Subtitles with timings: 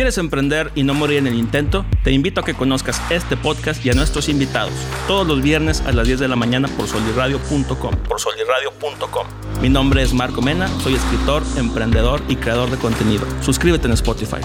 [0.00, 1.84] ¿Quieres emprender y no morir en el intento?
[2.02, 4.72] Te invito a que conozcas este podcast y a nuestros invitados
[5.06, 7.94] todos los viernes a las 10 de la mañana por solirradio.com.
[8.08, 9.26] Por solirradio.com.
[9.60, 13.26] Mi nombre es Marco Mena, soy escritor, emprendedor y creador de contenido.
[13.42, 14.38] Suscríbete en Spotify.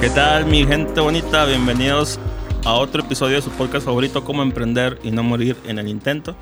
[0.00, 1.44] ¿Qué tal mi gente bonita?
[1.44, 2.18] Bienvenidos
[2.68, 6.36] a otro episodio de su podcast favorito, Cómo Emprender y No Morir en el Intento.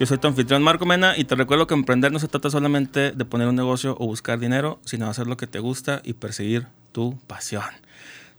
[0.00, 3.12] Yo soy tu anfitrión Marco Mena y te recuerdo que emprender no se trata solamente
[3.12, 6.68] de poner un negocio o buscar dinero, sino hacer lo que te gusta y perseguir
[6.92, 7.66] tu pasión.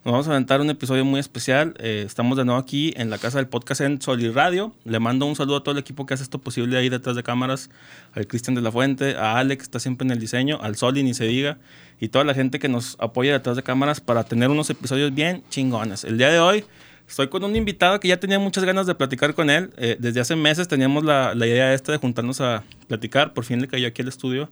[0.03, 1.75] Nos vamos a aventar un episodio muy especial.
[1.77, 4.73] Eh, estamos de nuevo aquí en la casa del podcast en Sol Radio.
[4.83, 7.21] Le mando un saludo a todo el equipo que hace esto posible ahí detrás de
[7.21, 7.69] cámaras,
[8.15, 11.03] al Cristian de la Fuente, a Alex, que está siempre en el diseño, al Soli,
[11.03, 11.59] ni se diga,
[11.99, 15.43] y toda la gente que nos apoya detrás de cámaras para tener unos episodios bien
[15.51, 16.05] chingones.
[16.05, 16.65] El día de hoy
[17.09, 19.71] Estoy con un invitado que ya tenía muchas ganas de platicar con él.
[19.77, 23.33] Eh, desde hace meses teníamos la, la, idea esta de juntarnos a platicar.
[23.33, 24.47] Por fin le cayó aquí al estudio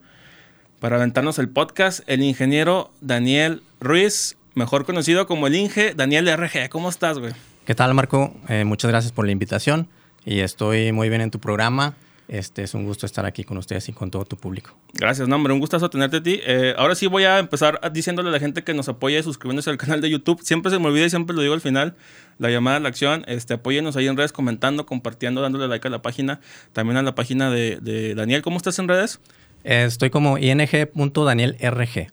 [0.79, 2.01] para aventarnos el podcast.
[2.07, 6.69] El ingeniero Daniel Ruiz, mejor conocido como el Inge Daniel RG.
[6.69, 7.33] ¿Cómo estás, güey?
[7.67, 8.35] ¿Qué tal, Marco?
[8.49, 9.87] Eh, muchas gracias por la invitación
[10.25, 11.93] y estoy muy bien en tu programa.
[12.27, 14.75] Este es un gusto estar aquí con ustedes y con todo tu público.
[14.93, 16.41] Gracias, no, hombre, un gustazo tenerte a ti.
[16.45, 19.77] Eh, ahora sí voy a empezar diciéndole a la gente que nos apoye suscribiéndose al
[19.77, 20.41] canal de YouTube.
[20.43, 21.95] Siempre se me olvida y siempre lo digo al final,
[22.37, 23.23] la llamada a la acción.
[23.27, 26.41] Este, apóyenos ahí en redes, comentando, compartiendo, dándole like a la página.
[26.73, 28.41] También a la página de, Daniel.
[28.41, 29.21] ¿Cómo estás en redes?
[29.63, 32.11] Eh, estoy como ing.danielrg.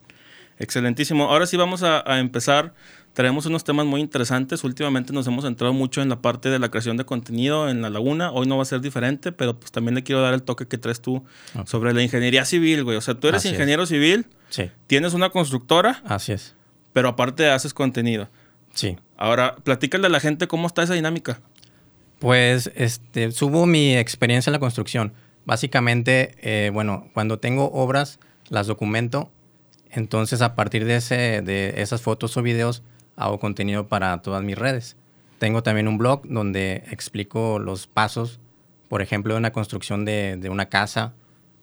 [0.59, 1.25] Excelentísimo.
[1.25, 2.73] Ahora sí vamos a, a empezar
[3.15, 4.65] Traemos unos temas muy interesantes.
[4.65, 7.89] Últimamente nos hemos centrado mucho en la parte de la creación de contenido en la
[7.89, 8.29] laguna.
[8.29, 10.77] Hoy no va a ser diferente, pero pues también le quiero dar el toque que
[10.77, 11.23] traes tú
[11.65, 12.97] sobre la ingeniería civil, güey.
[12.97, 14.69] O sea, tú eres ingeniero civil, sí.
[14.87, 16.03] tienes una constructora.
[16.05, 16.55] Así es.
[16.91, 18.27] Pero aparte haces contenido.
[18.73, 18.97] Sí.
[19.15, 21.39] Ahora, platícale a la gente cómo está esa dinámica.
[22.19, 25.13] Pues, este, subo mi experiencia en la construcción.
[25.45, 29.31] Básicamente, eh, bueno, cuando tengo obras, las documento.
[29.89, 32.83] Entonces, a partir de, ese, de esas fotos o videos,
[33.15, 34.97] hago contenido para todas mis redes.
[35.39, 38.39] Tengo también un blog donde explico los pasos,
[38.87, 41.13] por ejemplo, de una construcción de, una casa,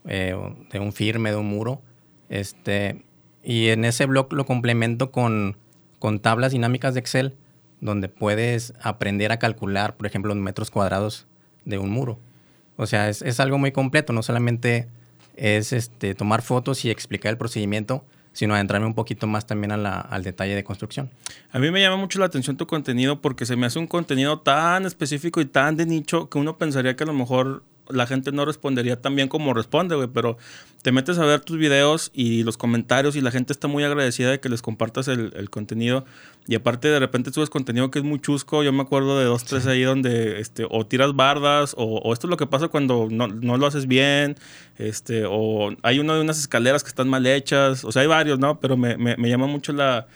[0.06, 0.36] eh,
[0.70, 1.80] de un firme, de un muro.
[2.28, 3.04] Este,
[3.42, 5.56] y en ese blog lo complemento con,
[5.98, 7.36] con tablas dinámicas de Excel,
[7.80, 11.26] donde puedes aprender a calcular, por ejemplo, los metros cuadrados
[11.64, 12.18] de un muro.
[12.76, 14.88] O sea, es, es algo muy completo, no solamente
[15.36, 20.22] es este, tomar fotos y explicar el procedimiento, sino adentrarme un poquito más también al
[20.22, 21.10] detalle de construcción.
[21.50, 24.40] A mí me llama mucho la atención tu contenido porque se me hace un contenido
[24.40, 28.32] tan específico y tan de nicho que uno pensaría que a lo mejor la gente
[28.32, 30.38] no respondería tan bien como responde, güey, pero
[30.82, 34.30] te metes a ver tus videos y los comentarios y la gente está muy agradecida
[34.30, 36.04] de que les compartas el, contenido.
[36.48, 38.62] Y aparte de repente subes contenido que es muy chusco.
[38.64, 42.30] Yo me acuerdo de dos, tres ahí donde este, o tiras bardas o, esto es
[42.30, 44.36] lo que pasa cuando no, lo haces bien.
[44.76, 47.84] Este, o hay uno de unas escaleras que están mal hechas.
[47.84, 48.58] O sea, hay varios, ¿no?
[48.58, 50.06] Pero me, llama mucho la,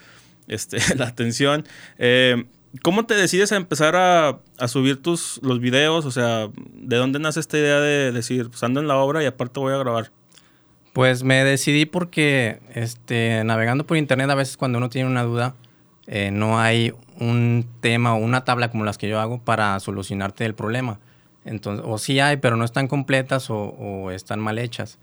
[0.49, 1.65] este, la atención.
[1.99, 2.45] Eh,
[2.83, 4.39] ¿Cómo te decides a empezar a,
[4.69, 6.05] subir tus, los videos?
[6.05, 9.27] O sea, ¿de dónde nace esta idea de decir, pues ando en la obra y
[9.27, 10.11] aparte voy a grabar?
[10.93, 15.55] Pues me decidí porque este, navegando por internet a veces cuando uno tiene una duda,
[16.07, 20.45] eh, no hay un tema o una tabla como las que yo hago para solucionarte
[20.45, 20.99] el problema.
[21.45, 24.99] Entonces, o sí hay, pero no están completas o, están mal hechas.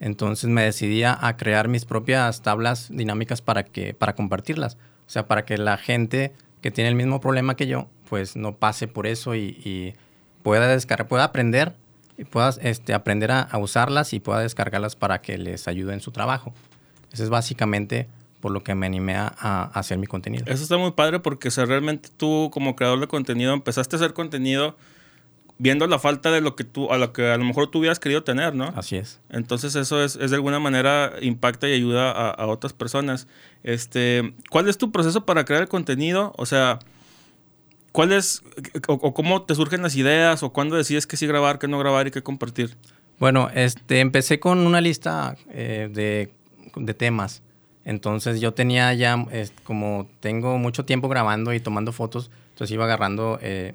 [0.00, 4.76] Entonces me decidí a crear mis propias tablas dinámicas para, que, para compartirlas.
[5.06, 6.32] O sea, para que la gente
[6.64, 9.94] que tiene el mismo problema que yo, pues no pase por eso y,
[10.42, 11.74] pueda descargar, pueda aprender
[12.16, 16.10] y pueda este, aprender a, usarlas y pueda descargarlas para que les ayude en su
[16.10, 16.54] trabajo.
[17.12, 18.08] Eso es básicamente
[18.40, 20.46] por lo que me animé a, hacer mi contenido.
[20.48, 24.74] Eso está muy padre porque realmente tú como creador de contenido empezaste a hacer contenido
[25.58, 28.00] viendo la falta de lo que tú, a lo que a lo mejor tú hubieras
[28.00, 28.72] querido tener, ¿no?
[28.76, 29.20] Así es.
[29.30, 33.28] Entonces eso es, es de alguna manera impacta y ayuda a, a, otras personas.
[33.62, 36.32] Este, ¿cuál es tu proceso para crear el contenido?
[36.36, 36.80] O sea,
[37.92, 38.42] ¿cuál es,
[38.88, 42.08] o, cómo te surgen las ideas, o cuándo decides qué sí grabar, qué no grabar
[42.08, 42.76] y qué compartir?
[43.20, 46.32] Bueno, este, empecé con una lista eh, de,
[46.74, 47.42] de, temas.
[47.84, 49.24] Entonces yo tenía ya,
[49.62, 53.74] como tengo mucho tiempo grabando y tomando fotos, entonces iba agarrando eh,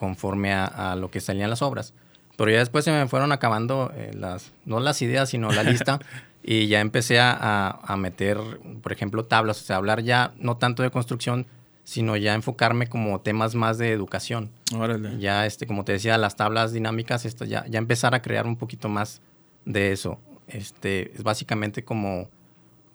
[0.00, 1.92] conforme a, lo que salían las obras.
[2.38, 6.00] Pero ya después se me fueron acabando eh, las, no las ideas, sino la lista.
[6.42, 8.38] y ya empecé a, a, meter,
[8.80, 11.44] por ejemplo, tablas, o sea, hablar ya no tanto de construcción,
[11.84, 14.50] sino ya enfocarme como temas más de educación.
[14.74, 15.18] Órale.
[15.18, 18.56] Ya, este, como te decía, las tablas dinámicas, esto, ya, ya empezar a crear un
[18.56, 19.20] poquito más
[19.66, 20.18] de eso.
[20.48, 22.30] Este, es básicamente como,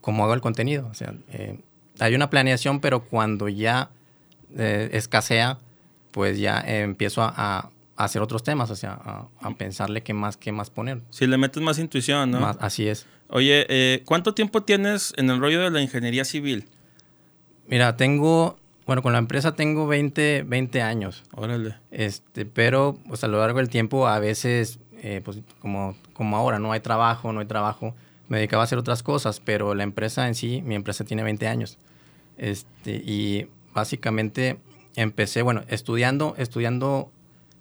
[0.01, 0.87] como hago el contenido.
[0.89, 1.59] O sea, eh,
[1.99, 3.91] hay una planeación, pero cuando ya
[4.57, 5.59] eh, escasea,
[6.15, 10.69] pues ya empiezo a, hacer otros temas, o sea, a, pensarle qué más, qué más
[10.69, 11.01] poner.
[11.09, 12.55] Si le metes más intuición, ¿no?
[12.61, 13.05] así es.
[13.27, 16.69] Oye, eh, ¿cuánto tiempo tienes en el rollo de la ingeniería civil?
[17.67, 21.21] Mira, tengo, bueno, con la empresa tengo 20, 20 años.
[21.33, 21.75] Órale.
[21.91, 26.59] Este, pero pues a lo largo del tiempo a veces, eh, pues como, como ahora,
[26.59, 27.93] no hay trabajo, no hay trabajo,
[28.29, 31.45] me dedicaba a hacer otras cosas, pero la empresa en sí, mi empresa tiene 20
[31.45, 31.77] años.
[32.37, 34.59] Este, y básicamente
[34.95, 37.11] empecé, bueno, estudiando, estudiando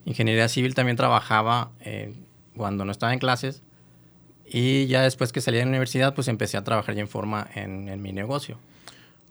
[0.05, 2.13] ingeniería civil también trabajaba eh,
[2.57, 3.63] cuando no estaba en clases.
[4.47, 7.49] Y ya después que salí de la universidad pues empecé a trabajar ya en forma
[7.55, 8.59] en, mi negocio.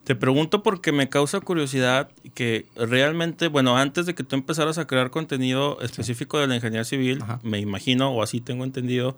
[0.03, 4.85] Te pregunto porque me causa curiosidad que realmente, bueno, antes de que tú empezaras a
[4.85, 9.15] crear contenido específico de la ingeniería civil, me imagino, o así tengo entendido,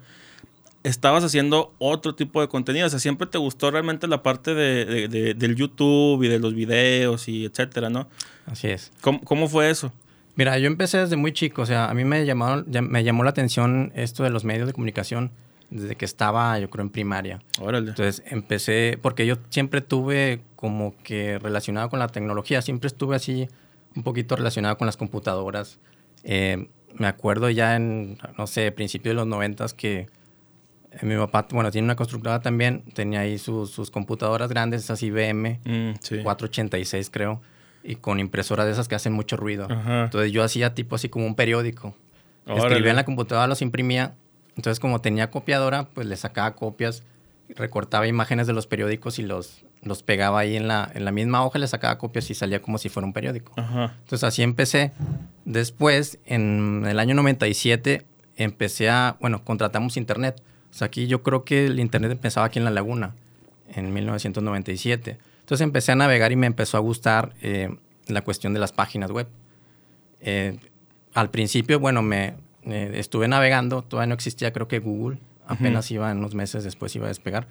[0.85, 2.85] estabas haciendo otro tipo de contenido.
[2.85, 7.27] O sea, siempre te gustó realmente la parte de, del YouTube y de los videos
[7.27, 8.07] y etcétera, ¿no?
[8.45, 8.91] Así es.
[9.01, 9.91] ¿Cómo, fue eso?
[10.35, 11.63] Mira, yo empecé desde muy chico.
[11.63, 14.73] O sea, a mí me, llamaron, me llamó la atención esto de los medios de
[14.73, 15.31] comunicación
[15.71, 17.41] desde que estaba, yo creo, en primaria.
[17.59, 17.89] Órale.
[17.89, 23.47] Entonces empecé, porque yo siempre tuve como que relacionado con la tecnología, siempre estuve así
[23.95, 25.79] un poquito relacionado con las computadoras.
[26.23, 30.07] Eh, me acuerdo ya en, no sé, principios de los noventas que
[31.01, 35.59] mi papá, bueno, tiene una constructora también, tenía ahí sus, computadoras grandes, esas IBM,
[36.23, 37.41] 486 mm, creo,
[37.83, 39.67] y con impresoras de esas que hacen mucho ruido.
[39.69, 41.95] Entonces yo hacía tipo así como un periódico.
[42.45, 44.13] Escribía en la computadora, los imprimía.
[44.55, 47.03] Entonces como tenía copiadora, pues le sacaba copias,
[47.49, 51.43] recortaba imágenes de los periódicos y los, los pegaba ahí en la, en la misma
[51.45, 53.51] hoja, le sacaba copias y salía como si fuera un periódico.
[53.57, 54.93] Entonces así empecé.
[55.43, 58.05] Después, en el año 97,
[58.37, 60.41] empecé a, bueno, contratamos internet
[60.81, 63.15] aquí yo creo que el internet empezaba aquí en La Laguna,
[63.73, 65.17] en 1997.
[65.39, 67.75] Entonces empecé a navegar y me empezó a gustar eh,
[68.07, 69.27] la cuestión de las páginas web.
[70.21, 70.57] Eh,
[71.13, 72.33] al principio, bueno, me
[72.63, 76.95] eh, estuve navegando, todavía no existía creo que Google, apenas iba en unos meses después
[76.95, 77.47] iba a despegar.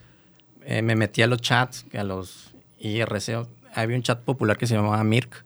[0.66, 3.46] me metí a los chats, a los IRC.
[3.74, 5.44] Había un chat popular que se llamaba Mirk,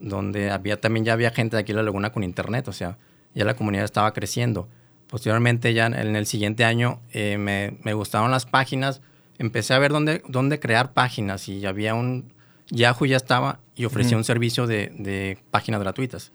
[0.00, 2.96] donde había también ya había gente de aquí en La Laguna con internet, o sea,
[3.34, 4.66] ya la comunidad estaba creciendo.
[5.08, 9.02] Posteriormente, ya en el siguiente año, eh, me, me, gustaron las páginas.
[9.38, 12.32] Empecé a ver dónde, dónde crear páginas y había un...
[12.68, 16.32] Yahoo ya estaba y ofrecía un servicio de, de, páginas gratuitas.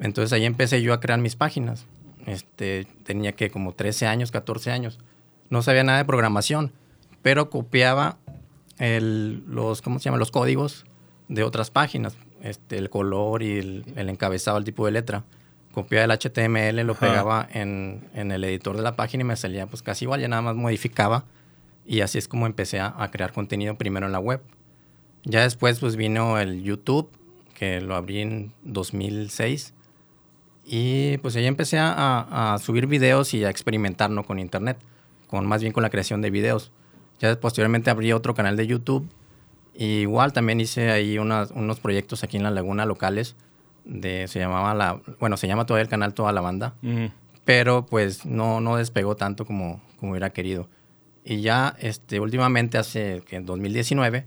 [0.00, 1.86] Entonces ahí empecé yo a crear mis páginas.
[2.26, 4.98] Este, tenía que como 13 años, 14 años.
[5.50, 6.72] No sabía nada de programación,
[7.22, 8.18] pero copiaba
[8.78, 10.18] el, los, ¿cómo se llama?
[10.18, 10.84] los códigos
[11.28, 12.16] de otras páginas.
[12.42, 15.22] Este, el color y el, el encabezado, el tipo de letra
[15.72, 19.82] copiaba el HTML, lo pegaba en, el editor de la página y me salía pues
[19.82, 21.24] casi igual, ya nada más modificaba
[21.84, 24.40] y así es como empecé a, crear contenido primero en la web.
[25.24, 27.10] Ya después pues vino el YouTube,
[27.54, 29.74] que lo abrí en 2006
[30.64, 34.24] y pues ahí empecé a, subir videos y a experimentar ¿no?
[34.24, 34.78] con internet,
[35.26, 36.70] con más bien con la creación de videos.
[37.20, 39.08] Ya posteriormente abrí otro canal de YouTube
[39.74, 43.36] y igual también hice ahí unos proyectos aquí en la laguna locales
[43.84, 46.74] de, se llamaba la, bueno, se llama todavía el canal Toda la Banda,
[47.44, 50.68] pero pues no, no despegó tanto como, como hubiera querido.
[51.24, 54.26] Y ya este, últimamente, hace que en 2019,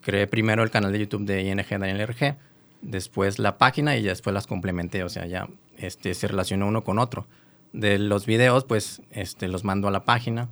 [0.00, 2.36] creé primero el canal de YouTube de ING Daniel RG,
[2.82, 5.48] después la página y después las complementé, o sea, ya
[5.78, 7.26] este, se relacionó uno con otro.
[7.72, 10.48] De los videos, pues este, los mando a la página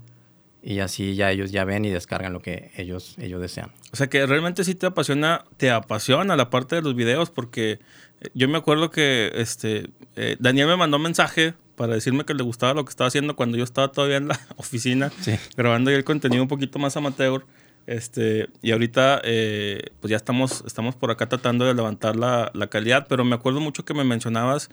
[0.62, 3.73] y así ya ellos ya ven y descargan lo que ellos, ellos desean.
[3.93, 7.81] O sea que realmente sí te apasiona, te apasiona la parte de los videos porque
[8.35, 12.43] yo me acuerdo que este, eh, Daniel me mandó un mensaje para decirme que le
[12.43, 15.13] gustaba lo que estaba haciendo cuando yo estaba todavía en la oficina
[15.57, 17.45] grabando el contenido un poquito más amateur.
[17.87, 22.67] Este, y ahorita eh, pues ya estamos, estamos por acá tratando de levantar la, la,
[22.67, 24.69] calidad, pero me acuerdo mucho que me mencionabas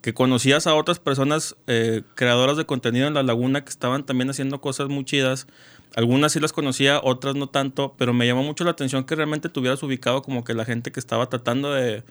[0.00, 4.30] que conocías a otras personas eh, creadoras de contenido en la laguna que estaban también
[4.30, 5.46] haciendo cosas muy chidas.
[5.94, 9.48] Algunas sí las conocía, otras no tanto, pero me llamó mucho la atención que realmente
[9.48, 12.02] tuvieras ubicado como que la gente que estaba tratando de,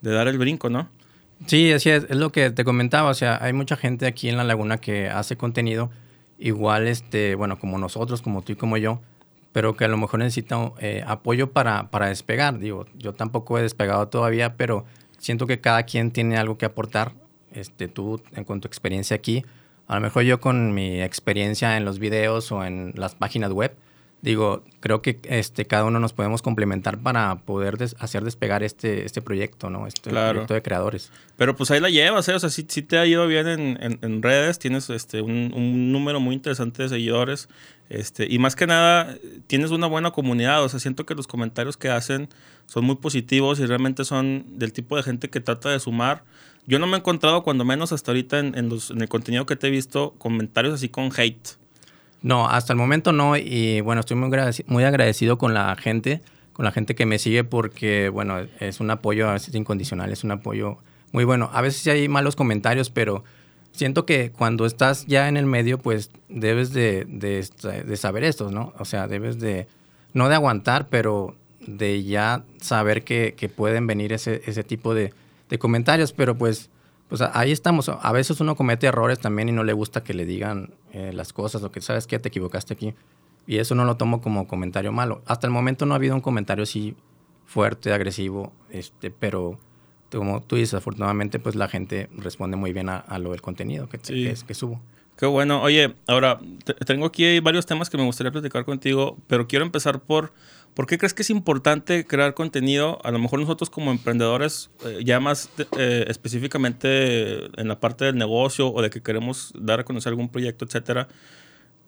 [0.00, 0.88] de dar el brinco, ¿no?
[1.46, 4.36] Sí, así es, es lo que te comentaba, o sea, hay mucha gente aquí en
[4.36, 5.90] la laguna que hace contenido
[6.38, 9.00] igual, este, bueno, como nosotros, como tú y como yo,
[9.52, 12.58] pero que a lo mejor necesita eh, apoyo para, para despegar.
[12.58, 14.84] Digo, yo tampoco he despegado todavía, pero
[15.18, 17.12] siento que cada quien tiene algo que aportar.
[17.52, 19.44] Este, tú, en cuanto a experiencia aquí,
[19.88, 23.74] a lo mejor yo con mi experiencia en los videos o en las páginas web,
[24.22, 29.22] digo, creo que este, cada uno nos podemos complementar para poder hacer despegar este, este
[29.22, 29.86] proyecto, ¿no?
[29.86, 31.10] Este proyecto de creadores.
[31.36, 32.34] Pero pues ahí la llevas, ¿eh?
[32.34, 36.20] O sea, sí, te ha ido bien en, en, redes, tienes este, un, un, número
[36.20, 37.48] muy interesante de seguidores.
[37.88, 40.62] Este, y más que nada, tienes una buena comunidad.
[40.62, 42.28] O sea, siento que los comentarios que hacen
[42.66, 46.24] son muy positivos y realmente son del tipo de gente que trata de sumar.
[46.66, 49.46] Yo no me he encontrado, cuando menos hasta ahorita, en, en, los, en el contenido
[49.46, 51.58] que te he visto, comentarios así con hate.
[52.22, 53.36] No, hasta el momento no.
[53.36, 56.20] Y bueno, estoy muy agradecido, muy agradecido con la gente,
[56.52, 60.24] con la gente que me sigue porque, bueno, es un apoyo a veces incondicional, es
[60.24, 60.78] un apoyo
[61.12, 61.50] muy bueno.
[61.52, 63.24] A veces hay malos comentarios, pero
[63.72, 68.72] siento que cuando estás ya en el medio, pues debes de, de, saber esto, ¿no?
[68.78, 69.66] O sea, debes de,
[70.12, 71.36] no de aguantar, pero
[71.66, 75.12] de ya saber que, pueden venir ese, ese tipo de
[75.58, 76.70] comentarios, pero pues
[77.10, 77.88] pues ahí estamos.
[77.88, 81.32] A veces uno comete errores también y no le gusta que le digan eh, las
[81.32, 82.94] cosas o que sabes que te equivocaste aquí.
[83.46, 85.20] Y eso no lo tomo como comentario malo.
[85.26, 86.94] Hasta el momento no ha habido un comentario así
[87.46, 89.58] fuerte, agresivo, este, pero
[90.08, 93.98] como tú dices, afortunadamente pues la gente responde muy bien a, lo del contenido que,
[93.98, 94.80] que, que subo.
[95.16, 95.60] Qué bueno.
[95.60, 96.40] Oye, ahora
[96.86, 100.32] tengo aquí varios temas que me gustaría platicar contigo, pero quiero empezar por
[100.74, 102.98] ¿Por qué crees que es importante crear contenido?
[103.04, 108.16] A lo mejor nosotros como emprendedores, eh, ya más eh, específicamente en la parte del
[108.16, 111.08] negocio o de que queremos dar a conocer algún proyecto, etcétera,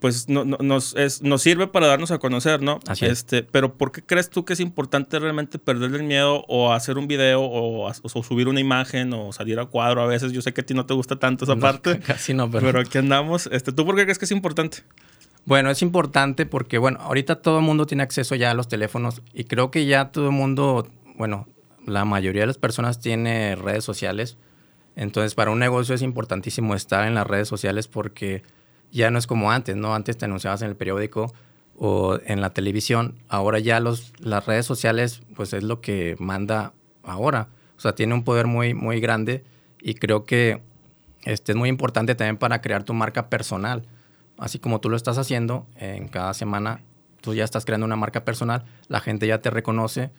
[0.03, 2.81] pues no, nos, nos sirve para darnos a conocer, ¿no?
[2.89, 6.73] Así este, Pero ¿por qué crees tú que es importante realmente perderle el miedo o
[6.73, 7.89] hacer un video o,
[8.25, 10.33] subir una imagen o salir a cuadro a veces?
[10.33, 12.01] Yo sé que a ti no te gusta tanto esa parte.
[12.07, 12.67] Casi no, pero...
[12.67, 13.49] Pero aquí andamos.
[13.53, 14.79] Este, ¿Tú por qué crees que es importante?
[15.45, 19.23] Bueno, es importante porque, bueno, ahorita todo el mundo tiene acceso ya a los teléfonos
[19.35, 21.49] y creo que ya todo el mundo, bueno,
[21.85, 24.37] la mayoría de las personas tiene redes sociales.
[24.95, 28.45] Entonces, para un negocio es importantísimo estar en las redes sociales porque
[28.93, 29.95] ya no es como antes, ¿no?
[29.95, 31.33] Antes te anunciabas en el periódico
[31.77, 33.19] o en la televisión.
[33.29, 36.73] Ahora ya los, las redes sociales, pues es lo que manda
[37.03, 37.49] ahora.
[37.77, 39.43] O sea, tiene un poder muy, muy grande
[39.81, 40.61] y creo que
[41.25, 43.83] este es muy importante también para crear tu marca personal
[44.43, 46.83] así como tú lo estás haciendo, en cada semana
[47.21, 50.11] tú ya estás creando una marca personal, la gente ya te reconoce,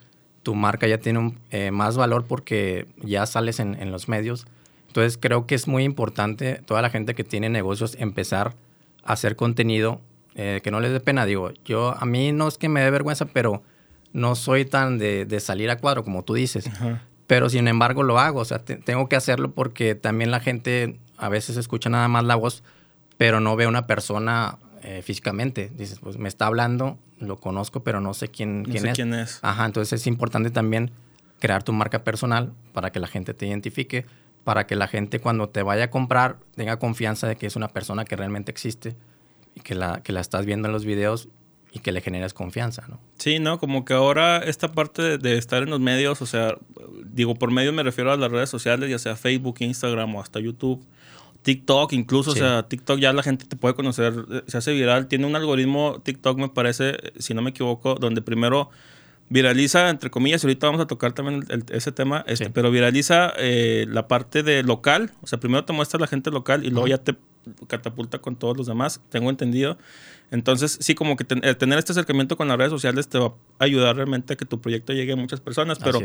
[0.44, 4.48] tu marca ya tiene un, eh, más valor porque ya sales en, los medios.
[4.88, 8.56] Entonces creo que es muy importante toda la gente que tiene negocios empezar
[9.04, 10.00] a hacer contenido
[10.36, 11.26] eh, que no les dé pena.
[11.26, 13.62] Digo, yo a mí no es que me dé vergüenza, pero
[14.14, 16.70] no soy tan de, salir a cuadro como tú dices.
[17.28, 21.30] Pero sin embargo lo hago, o sea, tengo que hacerlo porque también la gente a
[21.30, 22.64] veces escucha nada más la voz,
[23.24, 25.72] pero no ve una persona eh, físicamente.
[25.78, 28.96] Dices, pues me está hablando, lo conozco, pero no sé quién, quién, es.
[28.96, 29.40] quién es.
[29.42, 30.92] Ajá, entonces es importante también
[31.40, 34.06] crear tu marca personal para que la gente te identifique,
[34.44, 37.70] para que la gente cuando te vaya a comprar tenga confianza de que es una
[37.70, 38.94] persona que realmente existe
[39.56, 41.30] y que la, que la estás viendo en los videos
[41.72, 43.00] y que le generes confianza, ¿no?
[43.20, 43.58] Sí, ¿no?
[43.58, 46.58] Como que ahora esta parte de, de, estar en los medios, o sea,
[47.06, 50.42] digo, por medio me refiero a las redes sociales, ya sea Facebook, Instagram o hasta
[50.42, 50.86] YouTube,
[51.44, 55.08] TikTok, incluso, o sea, TikTok ya la gente te puede conocer, eh, se hace viral.
[55.08, 58.70] Tiene un algoritmo, TikTok me parece, si no me equivoco, donde primero
[59.30, 63.86] viraliza, entre comillas, y ahorita vamos a tocar también ese tema, este, pero viraliza eh,
[63.90, 66.98] la parte de local, o sea, primero te muestra la gente local y luego ya
[66.98, 67.16] te
[67.68, 69.78] catapulta con todos los demás, tengo entendido.
[70.32, 73.28] Entonces, sí, como que tener este acercamiento con las redes sociales te va
[73.60, 76.00] a ayudar realmente a que tu proyecto llegue a muchas personas, pero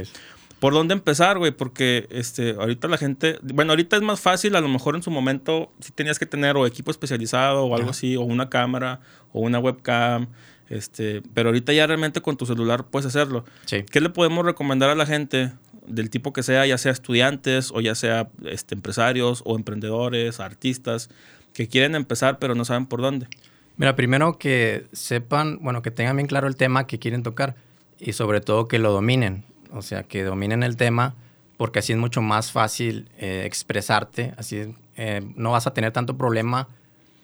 [0.60, 1.52] ¿por dónde empezar, güey?
[1.52, 5.10] Porque este, ahorita la gente, bueno, ahorita es más fácil, a lo mejor en su
[5.10, 9.00] momento sí tenías que tener o equipo especializado o algo así, o una cámara
[9.32, 10.28] o una webcam,
[10.68, 13.44] este, pero ahorita ya realmente con tu celular puedes hacerlo.
[13.66, 15.52] ¿Qué le podemos recomendar a la gente
[15.88, 21.10] del tipo que sea, ya sea estudiantes o ya sea este, empresarios o emprendedores, artistas,
[21.52, 23.26] que quieren empezar pero no saben por dónde?
[23.76, 27.54] Mira, primero que sepan, bueno, que tengan bien claro el tema que quieren tocar
[27.98, 31.14] y sobre todo que lo dominen, o sea, que dominen el tema
[31.58, 36.16] porque así es mucho más fácil eh, expresarte, así eh, no vas a tener tanto
[36.16, 36.68] problema,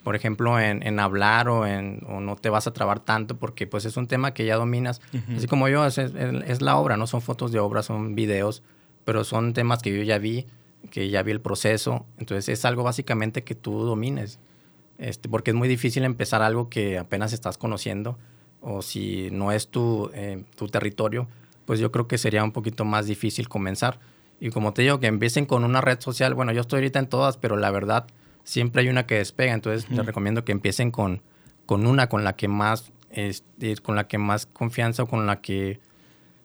[0.04, 3.86] por ejemplo, en, hablar o, en, o no te vas a trabar tanto porque pues
[3.86, 5.00] es un tema que ya dominas,
[5.34, 8.62] así como yo, es, es, la obra, no son fotos de obra, son videos,
[9.04, 10.46] pero son temas que yo ya vi,
[10.90, 14.38] que ya vi el proceso, entonces es algo básicamente que tú domines.
[14.98, 18.16] Este, porque es muy difícil empezar algo que apenas estás conociendo
[18.60, 21.26] o si no es tu, eh, tu territorio,
[21.64, 23.98] pues yo creo que sería un poquito más difícil comenzar.
[24.38, 27.08] Y como te digo, que empiecen con una red social, bueno, yo estoy ahorita en
[27.08, 28.06] todas, pero la verdad
[28.44, 31.22] siempre hay una que despega, entonces les recomiendo que empiecen con,
[31.66, 35.40] con una con la que más, este, con la que más confianza o con la
[35.40, 35.80] que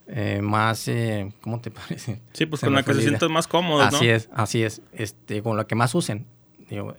[0.07, 2.21] eh, más, eh, ¿cómo te parece?
[2.33, 5.55] Sí, pues con la que se sienten más cómodos, Así es, así es, este, con
[5.55, 6.25] la que más usen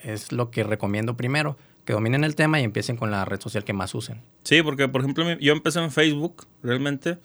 [0.03, 3.65] es lo que recomiendo primero, que dominen el tema y empiecen con la red social
[3.65, 4.23] que más usen.
[4.43, 7.19] Sí, porque por ejemplo yo empecé en Facebook realmente,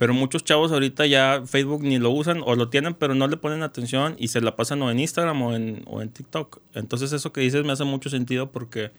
[0.00, 3.36] pero muchos chavos ahorita ya Facebook ni lo usan o lo tienen pero no le
[3.36, 6.58] ponen atención y se la pasan o en Instagram o en, o en TikTok.
[6.72, 8.92] Entonces eso que dices me hace mucho sentido porque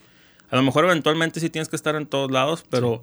[0.52, 3.02] a lo mejor eventualmente sí tienes que estar en todos lados, pero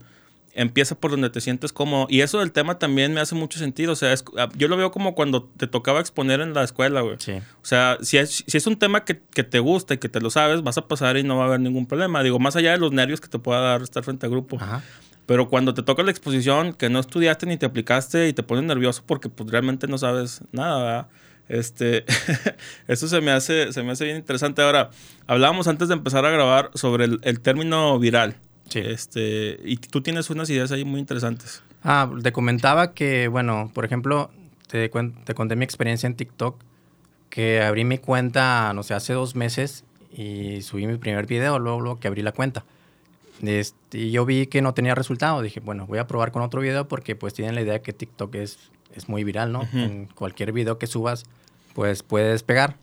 [0.55, 2.07] empieza por donde te sientes cómodo.
[2.09, 3.95] Y eso del tema también me hace mucho sentido.
[3.95, 7.17] O sea, ah, yo lo veo como cuando te tocaba exponer en la escuela, güey.
[7.19, 7.33] Sí.
[7.33, 10.21] O sea, si es, si es un tema que, que, te gusta y que te
[10.21, 12.23] lo sabes, vas a pasar y no va a haber ningún problema.
[12.23, 14.57] Digo, más allá de los nervios que te pueda dar estar frente a grupo.
[14.61, 14.85] Ajá.
[15.29, 18.65] Pero cuando te toca la exposición, que no estudiaste ni te aplicaste y te pones
[18.65, 21.07] nervioso porque pues, realmente no sabes nada, ¿verdad?
[21.51, 22.07] Este,
[22.89, 24.63] eso se me, hace, se me hace bien interesante.
[24.63, 24.89] Ahora,
[25.27, 28.37] hablábamos antes de empezar a grabar sobre el, el término viral.
[28.71, 28.79] Sí.
[28.79, 31.63] Este, y tú tienes unas ideas ahí muy interesantes.
[31.85, 34.31] Ah, te comentaba que, bueno, por ejemplo,
[34.67, 36.59] te, te conté mi experiencia en TikTok,
[37.29, 41.83] que abrí mi cuenta, no sé, hace dos meses y subí mi primer video, luego,
[41.83, 42.65] luego que abrí la cuenta.
[43.43, 45.43] Este, y yo vi que no tenía resultado.
[45.43, 47.93] Dije, bueno, voy a probar con otro video porque pues tienen la idea de que
[47.93, 48.59] TikTok es,
[48.95, 49.61] es muy viral, ¿no?
[49.61, 49.79] Ujú.
[49.79, 51.25] En cualquier video que subas,
[51.75, 52.77] pues puedes pegar.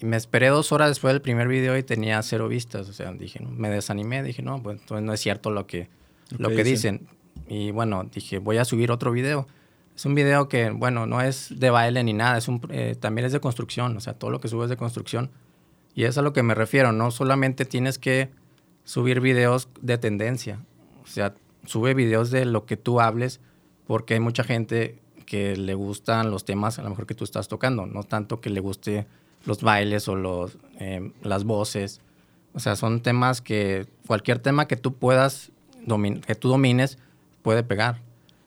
[0.00, 2.88] Y me esperé dos horas después del primer video y tenía cero vistas.
[2.88, 4.22] O sea, dije, no, me desanimé.
[4.22, 5.88] Dije, no, pues entonces no es cierto lo que,
[6.30, 6.98] Lo lo que dicen.
[6.98, 7.16] dicen.
[7.48, 9.46] Y bueno, dije, voy a subir otro video.
[9.94, 13.26] Es un video que, bueno, no es de baile ni nada, es un, eh, también
[13.26, 15.30] es de construcción, o sea, todo lo que subo es de construcción.
[15.94, 18.28] Y es a lo que me refiero, no solamente tienes que
[18.84, 20.60] subir videos de tendencia,
[21.02, 21.34] o sea,
[21.66, 23.40] sube videos de lo que tú hables,
[23.86, 27.48] porque hay mucha gente que le gustan los temas a lo mejor que tú estás
[27.48, 29.06] tocando, no tanto que le guste
[29.46, 32.00] los bailes o los, eh, las voces.
[32.54, 35.50] O sea, son temas que cualquier tema que tú puedas,
[36.26, 36.98] que tú domines,
[37.42, 38.00] puede pegar.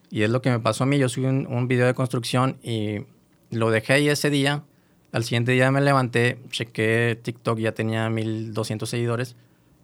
[0.10, 0.98] Y es lo que me pasó a mí.
[0.98, 3.06] Yo subí un, un video de construcción y
[3.52, 4.64] lo dejé ahí ese día.
[5.12, 9.36] Al siguiente día me levanté, chequé TikTok, ya tenía 1200 seguidores,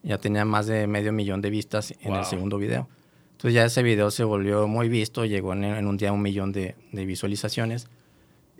[0.04, 2.20] ya tenía más de medio millón de vistas en Wow.
[2.20, 2.88] el segundo video.
[3.32, 6.22] Entonces ya ese video se volvió muy visto, llegó en, en un día a un
[6.22, 7.88] millón de, de visualizaciones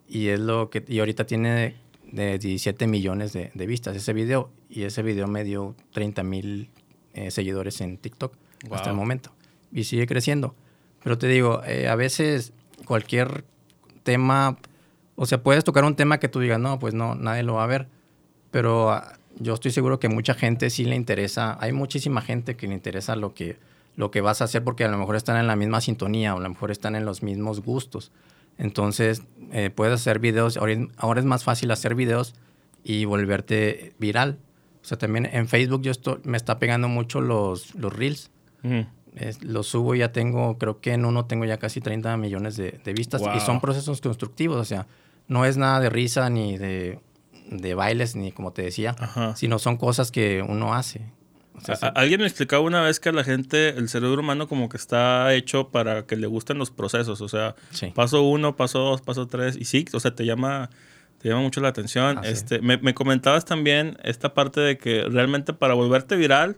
[0.08, 1.76] y es lo que y ahorita tiene
[2.12, 6.70] de 17 millones de, de vistas ese video y ese video me dio 30 mil
[7.14, 8.34] eh, seguidores en TikTok
[8.72, 9.02] hasta el Wow.
[9.02, 9.32] momento
[9.72, 10.56] y sigue creciendo.
[11.04, 12.54] Pero te digo, eh, a veces
[12.86, 13.44] cualquier
[14.04, 14.58] tema,
[15.16, 17.64] o sea, puedes tocar un tema que tú digas, no, pues no, nadie lo va
[17.64, 17.88] a ver,
[18.52, 22.68] pero ah, yo estoy seguro que mucha gente sí le interesa, hay muchísima gente que
[22.68, 23.58] le interesa lo que,
[23.96, 26.38] lo que vas a hacer porque a lo mejor están en la misma sintonía o
[26.38, 28.12] a lo mejor están en los mismos gustos.
[28.58, 32.34] Entonces, eh, puedes hacer videos, ahora, es- ahora es más fácil hacer videos
[32.84, 34.38] y volverte viral.
[34.82, 38.32] O sea, también en Facebook yo estoy, me está pegando mucho los, los reels.
[39.16, 42.56] Es- los subo y ya tengo, creo que en uno tengo ya casi 30 millones
[42.58, 43.36] de, de vistas Wow.
[43.38, 44.88] y son procesos constructivos, o sea,
[45.28, 47.00] no es nada de risa ni de,
[47.50, 49.36] de bailes ni como te decía, Ajá.
[49.36, 51.02] sino son cosas que uno hace.
[51.56, 54.70] O sea, alguien me explicaba una vez que a la gente, el cerebro humano como
[54.70, 57.22] que está hecho para que le gusten los procesos.
[57.22, 57.92] O sea, sí.
[57.94, 59.56] paso uno, paso dos, paso tres.
[59.56, 60.70] Y sí, o sea, te llama,
[61.20, 62.18] te llama mucho la atención.
[62.18, 62.32] Ah, sí.
[62.32, 66.58] este, me, me comentabas también esta parte de que realmente para volverte viral,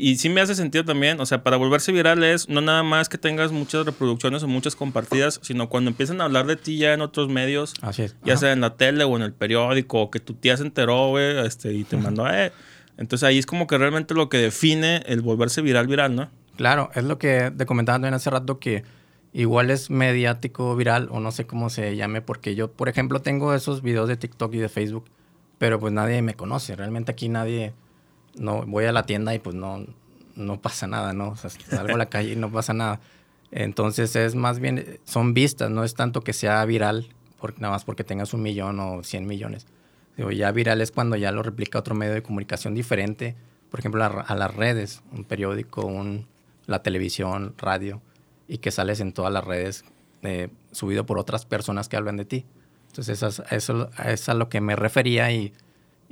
[0.00, 2.82] y, y sí me hace sentido también, o sea, para volverse viral es no nada
[2.82, 6.78] más que tengas muchas reproducciones o muchas compartidas, sino cuando empiezan a hablar de ti
[6.78, 8.16] ya en otros medios, Así es.
[8.24, 8.40] ya Ajá.
[8.40, 11.38] sea en la tele o en el periódico, o que tu tía se enteró, güey,
[11.46, 12.52] este, y te mandó, eh.
[12.98, 16.30] Entonces ahí es como que realmente lo que define el volverse viral, viral, ¿no?
[16.56, 18.84] Claro, es lo que te comentaba también hace rato que
[19.32, 23.54] igual es mediático viral o no sé cómo se llame, porque yo, por ejemplo, tengo
[23.54, 25.06] esos videos de TikTok y de Facebook,
[25.58, 26.76] pero pues nadie me conoce.
[26.76, 27.72] Realmente aquí nadie,
[28.36, 29.84] no voy a la tienda y pues no,
[30.36, 31.36] no pasa nada, ¿no?
[31.36, 33.00] Salgo a la calle y no pasa nada.
[33.50, 37.08] Entonces es más bien, son vistas, no es tanto que sea viral,
[37.40, 39.66] por, nada más porque tengas un millón o cien millones.
[40.16, 43.34] Digo, ya viral es cuando ya lo replica otro medio de comunicación diferente,
[43.70, 46.26] por ejemplo, a, a las redes, un periódico, un,
[46.66, 48.00] la televisión, radio,
[48.48, 49.84] y que sales en todas las redes
[50.22, 52.44] eh, subido por otras personas que hablan de ti.
[52.88, 55.52] Entonces, eso, es- eso es a lo que me refería y,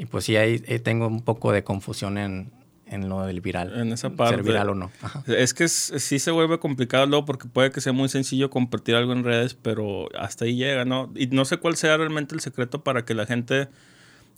[0.00, 2.50] y pues sí, ahí, ahí tengo un poco de confusión en,
[2.86, 3.78] en lo del viral.
[3.78, 4.36] En esa parte.
[4.36, 4.90] Ser viral o no.
[5.02, 5.22] Ajá.
[5.26, 8.94] Es que es- sí se vuelve complicado luego porque puede que sea muy sencillo compartir
[8.94, 11.12] algo en redes, pero hasta ahí llega, ¿no?
[11.14, 13.68] Y no sé cuál sea realmente el secreto para que la gente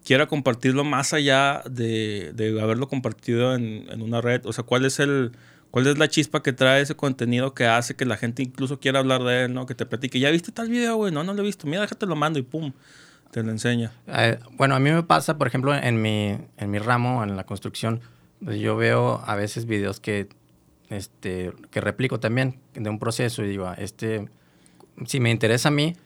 [0.05, 4.44] quiera compartirlo más allá de, de haberlo compartido en, en una red.
[4.46, 5.33] O sea, ¿cuál es el...
[5.70, 8.98] ¿Cuál es la chispa que trae ese contenido que hace que la gente incluso quiera
[8.98, 9.64] hablar de él, ¿no?
[9.64, 11.11] Que te platique, ¿ya viste tal video, güey?
[11.14, 11.66] No, no lo he visto.
[11.66, 12.72] Mira, déjate lo mando y pum,
[13.33, 13.90] te lo enseña.
[14.07, 17.45] Eh, bueno, a mí me pasa, por ejemplo, en mi, en mi ramo, en la
[17.45, 18.01] construcción,
[18.45, 20.29] pues yo veo a veces videos que,
[20.90, 24.29] este, que replico también de un proceso y digo, ah, este,
[25.07, 25.97] si me interesa a mí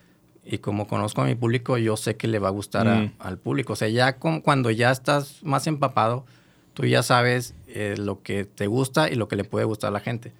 [0.44, 3.12] y como conozco a mi público, yo sé que le va a gustar a- Mm.
[3.18, 3.72] al público.
[3.72, 6.24] O sea, ya con- cuando ya estás más empapado,
[6.74, 9.92] tú ya sabes eh, lo que te gusta y lo que le puede gustar a
[9.92, 10.32] la gente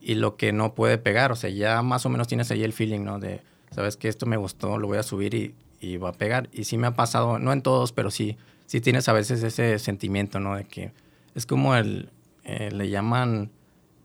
[0.00, 1.30] y lo que no puede pegar.
[1.30, 3.18] O sea, ya más o menos tienes ahí el feeling, ¿no?
[3.18, 6.48] De, sabes que esto me gustó, lo voy a subir y, y va a pegar.
[6.52, 9.78] Y sí me ha pasado, no en todos, pero sí, sí tienes a veces ese
[9.78, 10.56] sentimiento, ¿no?
[10.56, 10.92] De que
[11.34, 12.10] es como el,
[12.44, 13.50] eh, le llaman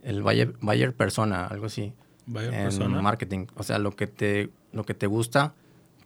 [0.03, 1.93] el buyer, buyer persona, algo así.
[2.25, 3.01] Buyer en persona.
[3.01, 3.47] marketing.
[3.55, 5.53] O sea, lo que te, lo que te gusta,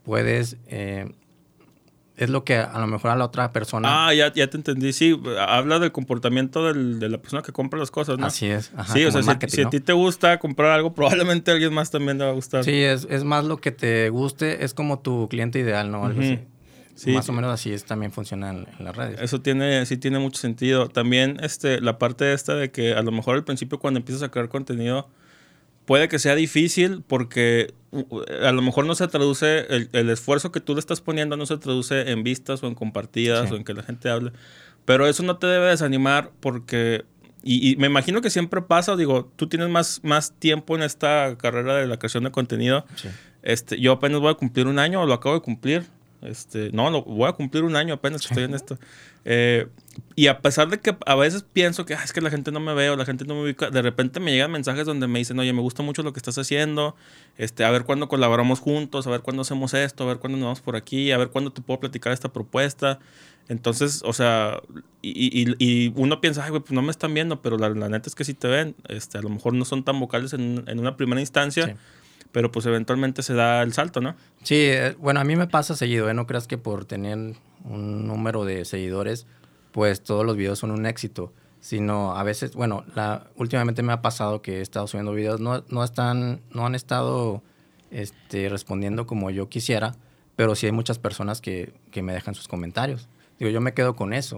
[0.03, 0.57] puedes...
[0.67, 1.11] eh,
[2.15, 4.07] es lo que a lo mejor a la otra persona...
[4.07, 4.93] Ah, ya, ya te entendí.
[4.93, 8.27] Sí, habla del comportamiento del- de la persona que compra las cosas, ¿no?
[8.27, 8.71] Así es.
[8.77, 11.89] Ajá, sí, o sea, si- a ti te gusta comprar algo, probablemente a alguien más
[11.89, 12.63] también le va a gustar.
[12.63, 16.05] Sí, es, es más lo que te guste, es como tu cliente ideal, ¿no?
[16.05, 16.39] Algo así.
[16.95, 17.11] Sí.
[17.11, 19.19] Más o menos así es, también funciona en, en las redes.
[19.19, 20.89] Eso tiene, sí tiene mucho sentido.
[20.89, 24.29] También este, la parte esta de que a lo mejor al principio cuando empiezas a
[24.29, 25.09] crear contenido
[25.85, 27.73] puede que sea difícil porque
[28.41, 31.45] a lo mejor no se traduce, el, el esfuerzo que tú le estás poniendo no
[31.45, 33.53] se traduce en vistas o en compartidas Sí.
[33.53, 34.31] o en que la gente hable.
[34.85, 37.05] Pero eso no te debe desanimar porque,
[37.43, 41.37] y, y me imagino que siempre pasa, digo, tú tienes más, más tiempo en esta
[41.37, 42.85] carrera de la creación de contenido.
[42.95, 43.09] Sí.
[43.43, 45.85] Este, yo apenas voy a cumplir un año, o lo acabo de cumplir.
[46.23, 48.77] Este, no, lo, voy a cumplir un año apenas que estoy en esto.
[49.25, 49.67] Eh,
[50.15, 52.59] y a pesar de que a veces pienso que "Ah, es que la gente no
[52.59, 55.19] me ve o la gente no me ubica, de repente me llegan mensajes donde me
[55.19, 56.95] dicen, oye, me gusta mucho lo que estás haciendo,
[57.37, 60.45] este, a ver cuándo colaboramos juntos, a ver cuándo hacemos esto, a ver cuándo nos
[60.45, 62.99] vamos por aquí, a ver cuándo te puedo platicar esta propuesta.
[63.49, 64.61] Entonces, o sea,
[65.01, 67.89] y, y- y uno piensa, ay, güey, pues no me están viendo, pero la, la
[67.89, 68.75] neta es que sí te ven.
[68.87, 71.73] Este, a lo mejor no son tan vocales en, en una primera instancia, Sí.
[72.33, 74.15] Pero pues eventualmente se da el salto, ¿no?
[74.43, 76.13] Sí, eh, bueno, a mí me pasa seguido, ¿eh?
[76.13, 77.17] No creas que por tener
[77.63, 79.25] un número de seguidores,
[79.71, 81.31] pues todos los videos son un éxito.
[81.61, 85.63] Sino a veces, bueno, la, últimamente me ha pasado que he estado subiendo videos, no,
[85.69, 87.41] no, están, no han estado
[87.89, 89.95] este, respondiendo como yo quisiera,
[90.35, 93.07] pero sí hay muchas personas que, que me dejan sus comentarios.
[93.39, 94.37] Digo, yo me quedo con eso.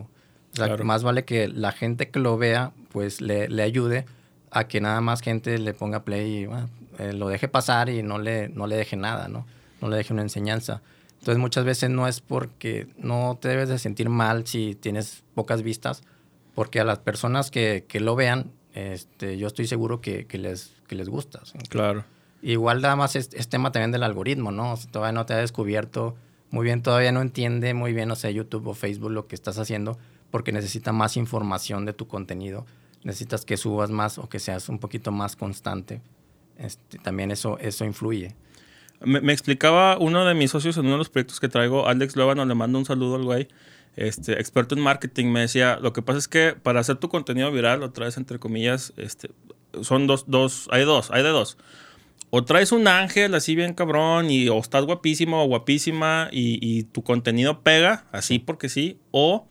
[0.54, 0.86] O sea, Claro.
[0.86, 4.06] más vale que la gente que lo vea, pues le, le ayude
[4.52, 8.04] a que nada más gente le ponga play y bueno, eh, lo deje pasar y
[8.04, 9.46] no le, no le deje nada, ¿no?
[9.82, 10.82] No le deje una enseñanza.
[11.20, 15.64] Entonces muchas veces no es porque no te debes de sentir mal si tienes pocas
[15.64, 16.04] vistas,
[16.54, 20.74] porque a las personas que, que lo vean, este, yo estoy seguro que, que les,
[20.88, 21.44] que les gusta.
[21.46, 21.58] ¿sí?
[21.70, 22.06] Claro.
[22.42, 24.74] Igual nada más es, es tema también del algoritmo, ¿no?
[24.74, 26.16] O sea, todavía no te ha descubierto
[26.52, 29.58] muy bien, todavía no entiende muy bien, o sea, YouTube o Facebook lo que estás
[29.58, 29.98] haciendo,
[30.32, 32.66] porque necesita más información de tu contenido.
[33.04, 36.02] Necesitas que subas más o que seas un poquito más constante.
[36.58, 38.36] Este, también eso, eso influye.
[39.02, 42.16] Me, me explicaba uno de mis socios en uno de los proyectos que traigo, Alex
[42.16, 43.48] Lóbano, le mando un saludo al güey,
[43.96, 47.52] este, experto en marketing, me decía, lo que pasa es que para hacer tu contenido
[47.52, 49.30] viral, otra vez entre comillas, este,
[49.82, 51.58] son dos, dos, hay dos, hay de dos.
[52.30, 56.84] O traes un ángel así bien cabrón y o estás guapísimo o guapísima y, y
[56.84, 59.48] tu contenido pega, así porque sí, o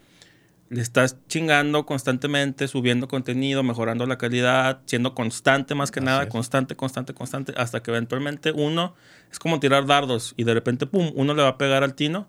[0.75, 6.23] le estás chingando constantemente, subiendo contenido, mejorando la calidad, siendo constante más que Así nada,
[6.25, 6.29] es.
[6.29, 8.95] constante, constante, constante, hasta que eventualmente uno
[9.31, 12.29] es como tirar dardos y de repente, pum, uno le va a pegar al tino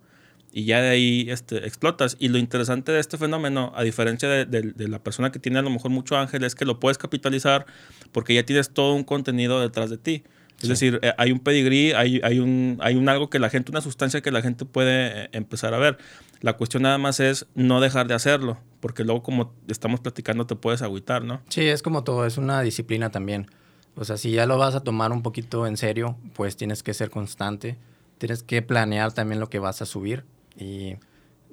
[0.53, 2.15] y ya de ahí este, explotas.
[2.19, 5.59] Y lo interesante de este fenómeno, a diferencia de, de- de la persona que tiene
[5.59, 7.65] a lo mejor mucho ángel, es que lo puedes capitalizar
[8.11, 10.23] porque ya tienes todo un contenido detrás de ti.
[10.57, 10.67] Es Sí.
[10.69, 13.81] decir, eh, hay un pedigrí, hay, hay, un, hay un algo que la gente, una
[13.81, 15.97] sustancia que la gente puede eh, empezar a ver.
[16.41, 20.55] La cuestión nada más es no dejar de hacerlo, porque luego como estamos platicando te
[20.55, 21.41] puedes agüitar, ¿no?
[21.49, 23.47] Sí, es como todo, es una disciplina también.
[23.95, 26.93] O sea, si ya lo vas a tomar un poquito en serio, pues tienes que
[26.93, 27.77] ser constante,
[28.17, 30.23] tienes que planear también lo que vas a subir
[30.57, 30.95] y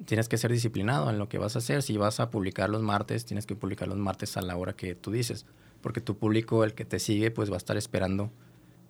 [0.05, 1.81] tienes que ser disciplinado en lo que vas a hacer.
[1.83, 4.95] Si vas a publicar los martes, tienes que publicar los martes a la hora que
[4.95, 5.45] tú dices,
[5.81, 8.31] porque tu público, el que te sigue, pues va a estar esperando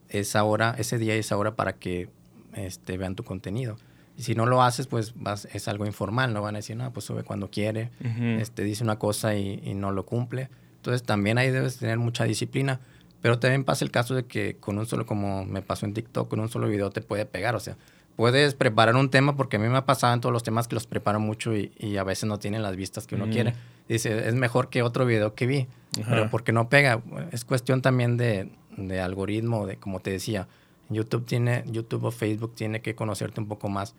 [0.09, 2.09] esa hora, ese día y esa hora para que
[2.53, 3.77] este, vean tu contenido.
[4.17, 6.91] Y si no lo haces, pues vas, es algo informal, no van a decir, no,
[6.93, 8.23] pues sube cuando quiere, Ujú.
[8.39, 10.49] este, dice una cosa y, y no lo cumple.
[10.75, 12.79] Entonces también ahí debes tener mucha disciplina.
[13.21, 16.27] Pero también pasa el caso de que con un solo, como me pasó en TikTok,
[16.29, 17.55] con un solo video te puede pegar.
[17.55, 17.77] O sea,
[18.17, 20.75] puedes preparar un tema, porque a mí me ha pasado en todos los temas que
[20.75, 23.53] los preparo mucho y, y a veces no tienen las vistas que uno quiere.
[23.87, 25.67] Dice, es mejor que otro video que vi,
[26.01, 26.09] Ajá.
[26.09, 27.01] pero porque no pega.
[27.31, 30.47] Es cuestión también de, de algoritmo, de como te decía.
[30.89, 33.95] YouTube tiene, YouTube o Facebook tiene que conocerte un poco más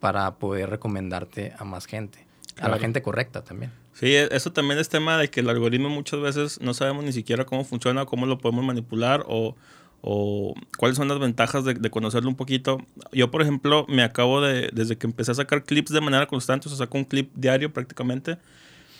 [0.00, 2.18] para poder recomendarte a más gente.
[2.58, 2.80] A la Claro.
[2.80, 3.70] gente correcta también.
[3.92, 7.12] Sí, e- eso también es tema de que el algoritmo muchas veces no sabemos ni
[7.12, 9.54] siquiera cómo funciona, cómo lo podemos manipular o,
[10.02, 12.78] o cuáles son las ventajas de, de conocerlo un poquito.
[13.12, 16.68] Yo, por ejemplo, me acabo de, desde que empecé a sacar clips de manera constante,
[16.68, 18.38] o sea, saco un clip diario prácticamente.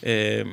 [0.09, 0.45] Eh,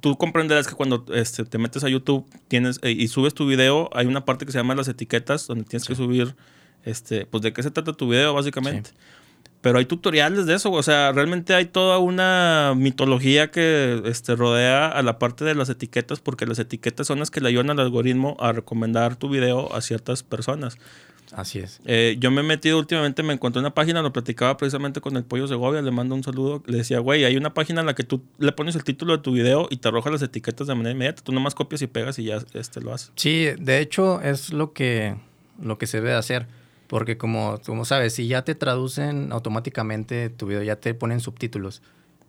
[0.00, 3.90] tú comprenderás que cuando este, te metes a YouTube tienes eh, y subes tu video,
[3.92, 6.36] hay una parte que se llama las etiquetas, donde tienes que subir,
[6.84, 8.90] este, pues de qué se trata tu video, básicamente.
[9.62, 14.86] Pero hay tutoriales de eso, o sea, realmente hay toda una mitología que este, rodea
[14.86, 17.80] a la parte de las etiquetas, porque las etiquetas son las que le ayudan al
[17.80, 20.78] algoritmo a recomendar tu video a ciertas personas.
[21.36, 21.80] Así es.
[21.84, 25.24] Eh, yo me he metido últimamente, me encontré una página, lo platicaba precisamente con el
[25.24, 28.04] Pollo Segovia, le mando un saludo, le decía, güey, hay una página en la que
[28.04, 30.92] tú le pones el título de tu video y te arroja las etiquetas de manera
[30.92, 33.10] inmediata, tú nomás copias y pegas y ya este, lo haces.
[33.16, 35.16] Sí, de hecho es lo que,
[35.60, 36.46] lo que se debe hacer.
[36.86, 41.82] Porque como, como sabes, si ya te traducen automáticamente tu video, ya te ponen subtítulos.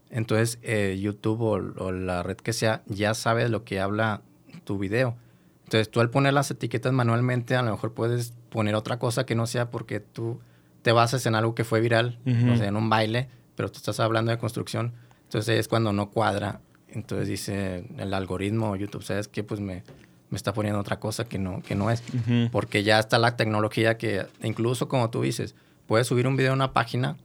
[0.10, 4.22] Entonces eh, YouTube o, la red que sea ya sabe lo que habla
[4.64, 5.18] tu video.
[5.66, 9.36] Entonces tú al poner las etiquetas manualmente a lo mejor puedes poner otra cosa que
[9.36, 10.40] no sea porque tú
[10.84, 14.00] te basas en algo que fue viral, o sea, en un baile, pero tú estás
[14.00, 14.94] hablando de construcción.
[15.24, 16.62] Entonces es cuando no cuadra.
[16.88, 19.44] Entonces dice el algoritmo YouTube, ¿sabes qué?
[19.44, 19.84] Pues me,
[20.30, 22.04] me está poniendo otra cosa que no, que no es.
[22.52, 25.56] Porque ya está la tecnología que, incluso como tú dices,
[25.88, 27.18] puedes subir un video a una página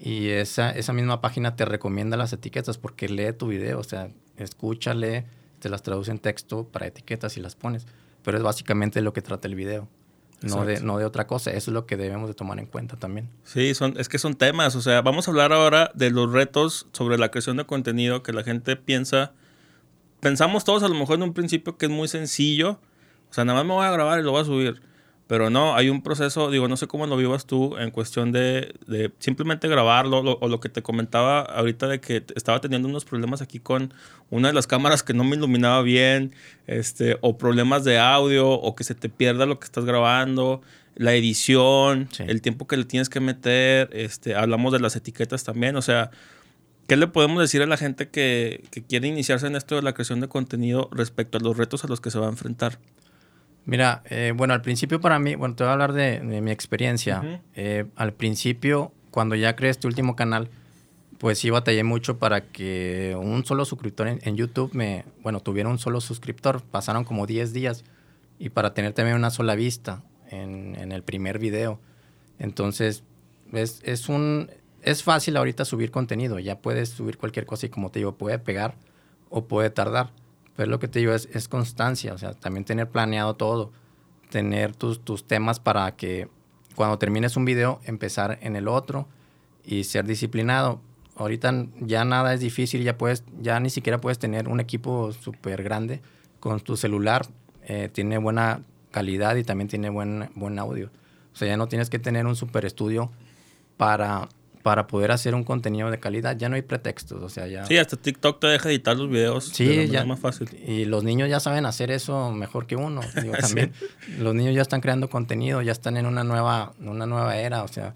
[0.00, 4.08] y esa, esa misma página te recomienda las etiquetas porque lee tu video, o sea,
[4.36, 5.24] escúchale,
[5.58, 7.86] te las traduce en texto para etiquetas y las pones.
[8.22, 9.88] Pero es básicamente lo que trata el video.
[10.40, 11.50] No de, no de, otra cosa.
[11.50, 13.28] Eso es lo que debemos de tomar en cuenta también.
[13.42, 14.76] Sí, son, es que son temas.
[14.76, 18.32] O sea, vamos a hablar ahora de los retos sobre la creación de contenido que
[18.32, 19.32] la gente piensa
[20.20, 22.80] pensamos todos a lo mejor en un principio que es muy sencillo.
[23.30, 24.82] O sea, nada más me voy a grabar y lo voy a subir.
[25.28, 28.74] Pero no, hay un proceso, digo, no sé cómo lo vivas tú en cuestión de,
[28.86, 33.42] de simplemente grabarlo o lo que te comentaba ahorita de que estaba teniendo unos problemas
[33.42, 33.92] aquí con
[34.30, 36.32] una de las cámaras que no me iluminaba bien,
[36.66, 40.62] este, o problemas de audio, o que se te pierda lo que estás grabando,
[40.96, 45.76] la edición, el tiempo que le tienes que meter, este, hablamos de las etiquetas también,
[45.76, 46.10] o sea,
[46.88, 50.20] ¿Qué le podemos decir a la gente que, quiere iniciarse en esto de la creación
[50.20, 52.78] de contenido respecto a los retos a los que se va a enfrentar?
[53.68, 57.42] Mira, eh, bueno, al principio para mí, bueno, te voy a hablar de, mi experiencia.
[57.54, 60.48] Eh, al principio, cuando ya creé este último canal,
[61.18, 65.78] pues sí batallé mucho para que un solo suscriptor en, YouTube me, bueno, tuviera un
[65.78, 66.62] solo suscriptor.
[66.62, 67.84] Pasaron como 10 días
[68.38, 71.78] y para tener también una sola vista en, en el primer video.
[72.38, 73.04] Entonces,
[73.52, 74.50] es, es un,
[74.80, 78.38] es fácil ahorita subir contenido, ya puedes subir cualquier cosa y como te digo, puede
[78.38, 78.76] pegar
[79.28, 80.08] o puede tardar.
[80.58, 83.70] Pero lo que te digo es, es constancia, o sea, también tener planeado todo,
[84.28, 86.26] tener tus, tus temas para que
[86.74, 89.06] cuando termines un video, empezar en el otro
[89.64, 90.80] y ser disciplinado.
[91.14, 95.62] Ahorita ya nada es difícil, ya puedes, ya ni siquiera puedes tener un equipo súper
[95.62, 96.02] grande
[96.40, 97.24] con tu celular,
[97.62, 100.90] eh, tiene buena calidad y también tiene buen, buen audio.
[101.32, 103.12] O sea, ya no tienes que tener un super estudio
[103.76, 104.28] para
[104.68, 106.36] para poder hacer un contenido de calidad.
[106.36, 107.64] Ya no hay pretextos, o sea, ya...
[107.64, 110.46] Sí, hasta TikTok te deja editar los videos sí, ya, más fácil.
[110.66, 113.00] Y los niños ya saben hacer eso mejor que uno.
[113.22, 113.72] Digo, también
[114.18, 117.68] los niños ya están creando contenido, ya están en una nueva, una nueva era, o
[117.68, 117.94] sea,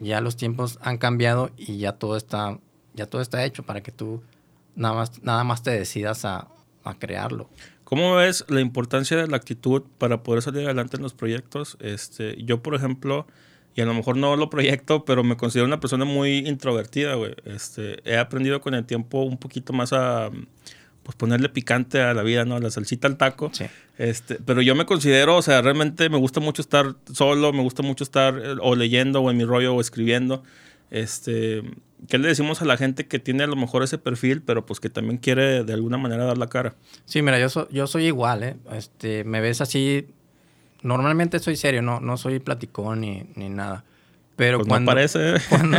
[0.00, 2.56] ya los tiempos han cambiado y ya todo está,
[2.94, 4.22] ya todo está hecho para que tú
[4.76, 6.46] nada más, nada más te decidas a,
[6.84, 7.50] a crearlo.
[7.82, 11.76] ¿Cómo ves la importancia de la actitud para poder salir adelante en los proyectos?
[11.80, 13.26] Este, yo, por ejemplo
[13.76, 17.34] y a lo mejor no lo proyecto, pero me considero una persona muy introvertida, güey.
[17.44, 20.30] Este, he aprendido con el tiempo un poquito más a
[21.02, 22.58] pues ponerle picante a la vida, ¿no?
[22.58, 23.50] La salsita al taco.
[23.52, 23.66] Sí.
[23.98, 27.82] Este, pero yo me considero, o sea, realmente me gusta mucho estar solo, me gusta
[27.82, 30.42] mucho estar eh, o leyendo o en mi rollo o escribiendo.
[30.90, 31.62] Este,
[32.08, 34.80] ¿qué le decimos a la gente que tiene a lo mejor ese perfil, pero pues
[34.80, 36.76] que también quiere de alguna manera dar la cara?
[37.04, 38.56] Sí, mira, yo, yo soy igual, ¿eh?
[38.72, 40.06] Este, me ves así
[40.82, 43.84] normalmente soy serio, no, no soy platicón ni, ni nada.
[44.36, 45.34] Pero pues cuando, parece.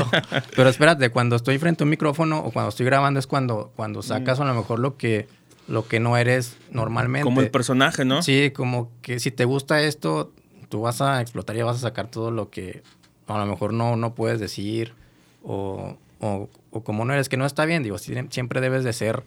[0.56, 4.02] pero espérate, cuando estoy frente a un micrófono o cuando estoy grabando es cuando, cuando
[4.02, 4.42] sacas mm.
[4.42, 5.28] a lo mejor lo que,
[5.68, 7.24] lo que no eres normalmente.
[7.24, 8.24] Como el personaje, ¿no?
[8.24, 10.34] Sí, como que si te gusta esto,
[10.70, 12.82] tú vas a explotar y vas a sacar todo lo que
[13.28, 14.94] a lo mejor no, no puedes decir
[15.44, 16.50] o, o,
[16.84, 17.84] como no eres, que no está bien.
[17.84, 19.24] Digo, siempre debes de ser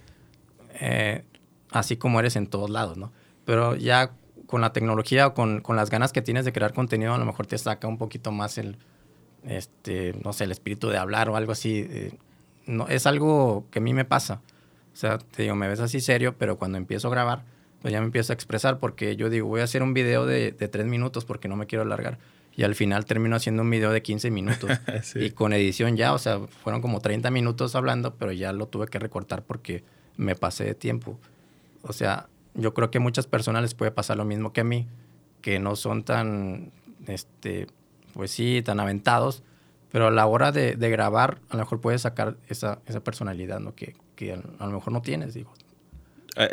[0.80, 1.24] eh,
[1.70, 3.12] así como eres en todos lados, ¿no?
[3.44, 4.10] Pero ya
[4.50, 7.24] con la tecnología o con, con, las ganas que tienes de crear contenido, a lo
[7.24, 8.76] mejor te saca un poquito más el,
[9.46, 11.86] este, no sé, el espíritu de hablar o algo así.
[11.88, 12.18] Eh,
[12.66, 14.40] no, es algo que a mí me pasa.
[14.92, 17.44] O sea, te digo, me ves así serio, pero cuando empiezo a grabar,
[17.80, 20.50] pues ya me empiezo a expresar porque yo digo, voy a hacer un video de,
[20.50, 22.18] de tres minutos porque no me quiero alargar.
[22.56, 24.68] Y al final termino haciendo un video de 15 minutos.
[25.14, 28.88] Y con edición ya, o sea, fueron como 30 minutos hablando, pero ya lo tuve
[28.88, 29.84] que recortar porque
[30.16, 31.20] me pasé de tiempo.
[31.82, 34.64] O sea, yo creo que a muchas personas les puede pasar lo mismo que a
[34.64, 34.86] mí,
[35.40, 36.72] que no son tan,
[37.06, 37.66] este,
[38.12, 39.42] pues sí, tan aventados,
[39.90, 43.74] pero a la hora de, grabar, a lo mejor puedes sacar esa, esa personalidad, ¿no?
[43.74, 45.52] Que, que, a lo mejor no tienes, digo.
[46.36, 46.48] Ah,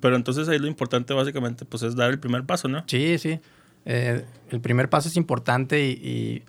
[0.00, 2.84] pero entonces ahí lo importante básicamente pues es dar el primer paso, ¿no?
[2.86, 3.40] Sí, sí.
[3.84, 6.44] Eh, el primer paso es importante y,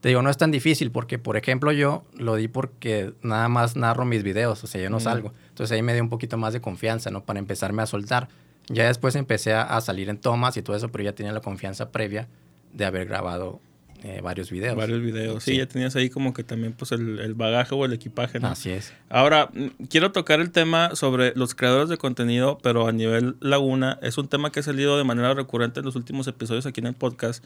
[0.00, 3.76] te digo, no es tan difícil porque, por ejemplo, yo lo di porque nada más
[3.76, 5.32] narro mis videos, o sea, yo no salgo.
[5.48, 7.24] Entonces ahí me dio un poquito más de confianza, ¿no?
[7.24, 8.28] Para empezarme a soltar.
[8.68, 11.90] Ya después empecé a, salir en tomas y todo eso, pero ya tenía la confianza
[11.92, 12.28] previa
[12.72, 13.60] de haber grabado
[14.02, 14.76] eh, varios videos.
[14.76, 18.40] Varios videos, sí, ya tenías ahí como que también pues el, bagaje o el equipaje,
[18.40, 18.48] ¿no?
[18.48, 18.92] Así es.
[19.08, 23.98] Ahora, mm, quiero tocar el tema sobre los creadores de contenido, pero a nivel Laguna,
[24.02, 26.88] es un tema que ha salido de manera recurrente en los últimos episodios aquí en
[26.88, 27.44] el podcast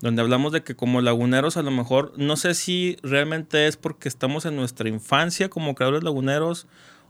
[0.00, 4.08] donde hablamos de que como laguneros a lo mejor, no sé si realmente es porque
[4.08, 6.66] estamos en nuestra infancia como creadores laguneros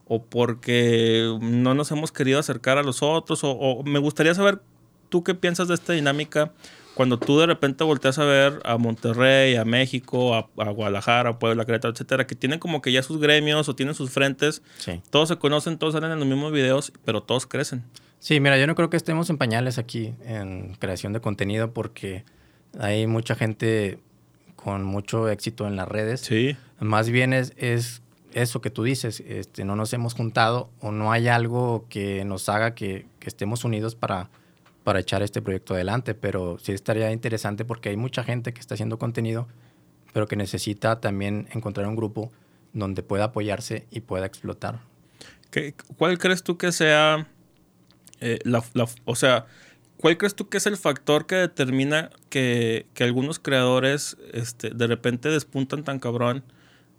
[0.07, 4.61] o porque no nos hemos querido acercar a los otros, o, me gustaría saber
[5.09, 6.53] tú qué piensas de esta dinámica
[6.95, 11.65] cuando tú de repente volteas a ver a Monterrey, a México, a, Guadalajara, a Puebla,
[11.65, 14.63] Querétaro, etcétera, que tienen como que ya sus gremios o tienen sus frentes,
[15.11, 17.85] todos se conocen, todos salen en los mismos videos, pero todos crecen.
[18.21, 22.25] Sí, mira, yo no creo que estemos en pañales aquí en creación de contenido porque
[22.79, 23.99] hay mucha gente
[24.57, 26.21] con mucho éxito en las redes.
[26.21, 26.57] Sí.
[26.81, 28.01] Más bien es, es
[28.35, 32.49] eso que tú dices, este, no nos hemos juntado o no hay algo que nos
[32.49, 34.29] haga que, estemos unidos para,
[34.83, 38.75] para echar este proyecto adelante, pero sí estaría interesante porque hay mucha gente que está
[38.75, 39.49] haciendo contenido,
[40.13, 42.31] pero que necesita también encontrar un grupo
[42.75, 44.81] donde pueda apoyarse y pueda explotar.
[45.51, 47.29] ¿Qué, ¿Cuál crees tú que sea
[48.21, 48.63] eh, la,
[49.07, 49.47] o sea,
[50.05, 55.31] ¿Cuál crees tú que es el factor que determina que, algunos creadores este, de repente
[55.31, 56.45] despuntan tan cabrón?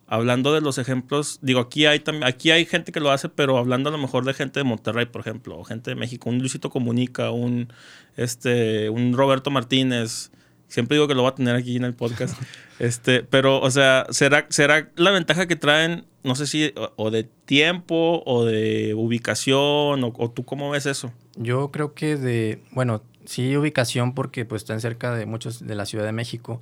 [0.07, 3.89] Hablando de los ejemplos, digo, aquí hay, aquí hay gente que lo hace, pero hablando
[3.89, 6.69] a lo mejor de gente de Monterrey, por ejemplo, o gente de México, un Luisito
[6.69, 7.73] Comunica, un,
[8.15, 10.31] este, un Roberto Martínez,
[10.67, 12.39] siempre digo que lo va a tener aquí en el podcast,
[12.79, 17.23] este, pero, o sea, ¿será, será la ventaja que traen, no sé si, o, de
[17.23, 21.11] tiempo, o de ubicación, o, o tú cómo ves eso?
[21.35, 25.85] Yo creo que de, bueno, sí ubicación porque pues están cerca de muchos de la
[25.85, 26.61] Ciudad de México.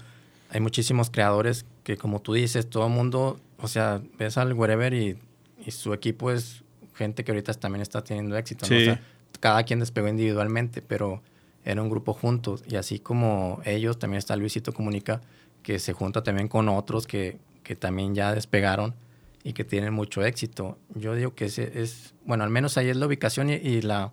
[0.49, 4.93] Hay muchísimos creadores que como tú dices, todo el mundo, o sea, ves al Wherever
[4.93, 5.17] y,
[5.65, 6.63] y su equipo es
[6.95, 8.65] gente que ahorita también está teniendo éxito.
[9.39, 11.21] cada quien despegó individualmente, pero
[11.65, 12.63] era un grupo juntos.
[12.69, 15.21] Y así como ellos, también está Luisito Comunica,
[15.61, 18.95] que se junta también con otros que, que también ya despegaron
[19.43, 20.77] y que tienen mucho éxito.
[20.95, 24.11] Yo digo que ese es, bueno, al menos ahí es la ubicación y la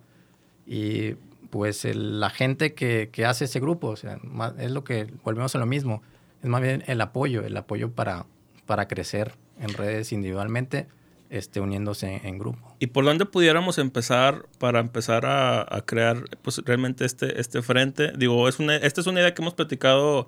[0.65, 1.15] y
[1.49, 4.19] pues la gente que, que, hace ese grupo, o sea,
[4.57, 6.01] es lo que volvemos a lo mismo,
[6.41, 8.25] es más bien el apoyo, el apoyo para,
[8.65, 10.87] para crecer en redes individualmente,
[11.29, 12.75] este, uniéndose en grupo.
[12.79, 18.11] ¿Y por dónde pudiéramos empezar para empezar a, a crear pues, realmente este, este frente?
[18.17, 20.27] Digo, es una, esta es una idea que hemos platicado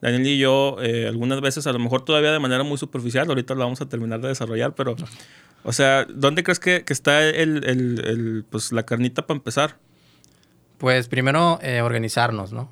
[0.00, 3.54] Daniel y yo eh, algunas veces, a lo mejor todavía de manera muy superficial, ahorita
[3.54, 4.96] lo vamos a terminar de desarrollar, pero,
[5.62, 9.78] o sea, ¿dónde crees que, que está el, el, el, pues, la carnita para empezar?
[10.78, 12.68] Pues primero eh, organizarnos, ¿no?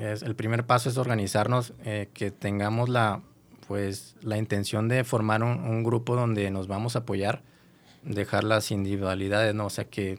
[0.00, 3.22] Es, el primer paso es organizarnos, eh, que tengamos la,
[3.68, 7.42] pues, la intención de formar un, un, grupo donde nos vamos a apoyar,
[8.02, 9.66] dejar las individualidades, ¿no?
[9.66, 10.18] O sea, que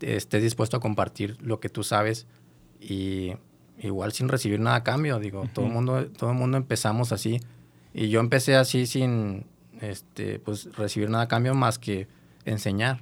[0.00, 2.28] estés dispuesto a compartir lo que tú sabes
[2.80, 3.32] y
[3.78, 7.40] igual sin recibir nada a cambio, digo, todo el mundo, todo el mundo empezamos así
[7.92, 9.46] y yo empecé así sin,
[9.80, 12.06] este, pues recibir nada a cambio más que
[12.44, 13.00] enseñar.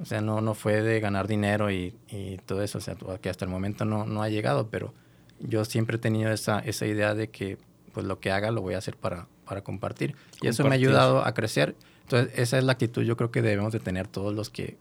[0.00, 3.28] O sea, no, no fue de ganar dinero y, y todo eso, o sea, que
[3.28, 4.94] hasta el momento no, no ha llegado, pero
[5.40, 7.58] yo siempre he tenido esa, esa idea de que
[7.92, 10.14] pues lo que haga lo voy a hacer para, para compartir.
[10.40, 11.74] Y eso me ha ayudado a crecer.
[12.02, 14.76] Entonces, esa es la actitud yo creo que debemos de tener todos los que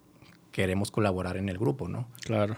[0.52, 2.08] queremos colaborar en el grupo, ¿no?
[2.22, 2.56] Claro.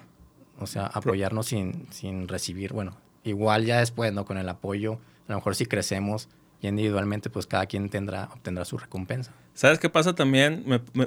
[0.60, 4.26] O sea, apoyarnos sin, sin recibir, bueno, igual ya después, ¿no?
[4.26, 6.30] Con el apoyo, a lo mejor si crecemos
[6.62, 9.32] y individualmente, pues cada quien tendrá, obtendrá su recompensa.
[9.60, 10.64] ¿Sabes qué pasa también?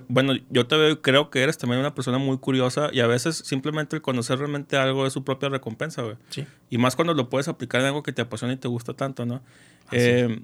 [0.08, 3.36] bueno, yo te veo, creo que eres también una persona muy curiosa y a veces
[3.36, 6.16] simplemente el conocer realmente algo es su propia recompensa, güey.
[6.28, 6.44] Sí.
[6.68, 9.24] Y más cuando lo puedes aplicar en algo que te apasiona y te gusta tanto,
[9.24, 9.40] ¿no?
[9.90, 10.42] Eh,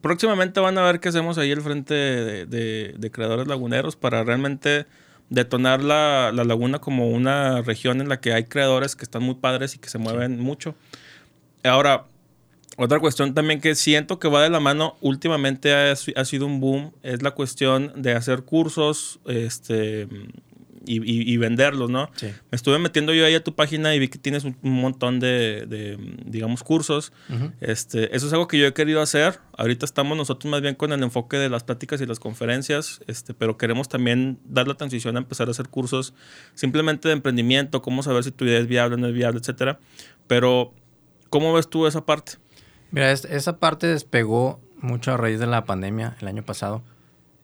[0.00, 4.22] próximamente van a ver qué hacemos ahí al frente de, de, de creadores laguneros para
[4.22, 4.86] realmente
[5.28, 9.34] detonar la, la, laguna como una región en la que hay creadores que están muy
[9.34, 10.76] padres y que se mueven mucho.
[11.64, 12.04] Ahora,
[12.78, 16.60] otra cuestión también que siento que va de la mano, últimamente ha, ha sido un
[16.60, 20.08] boom, es la cuestión de hacer cursos, este,
[20.88, 22.10] y, venderlos, ¿no?
[22.16, 22.26] Sí.
[22.50, 25.98] Me estuve metiendo yo ahí a tu página y vi que tienes un, montón de,
[26.24, 27.12] digamos, cursos.
[27.60, 29.40] este, eso es algo que yo he querido hacer.
[29.56, 33.34] Ahorita estamos nosotros más bien con el enfoque de las pláticas y las conferencias, este,
[33.34, 36.14] pero queremos también dar la transición a empezar a hacer cursos
[36.54, 39.78] simplemente de emprendimiento, cómo saber si tu idea es viable o no es viable, etcétera.
[40.26, 40.72] Pero,
[41.28, 42.32] ¿cómo ves tú esa parte?
[42.90, 46.82] Mira, esa parte despegó mucho a raíz de la pandemia el año pasado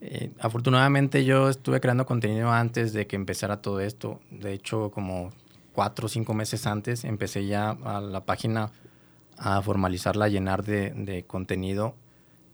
[0.06, 4.20] eh, afortunadamente yo estuve creando contenido antes de que empezara todo esto.
[4.30, 5.32] De hecho, como
[5.72, 8.70] cuatro o cinco meses antes empecé ya a la página
[9.38, 11.94] a formalizarla, a llenar de, de contenido.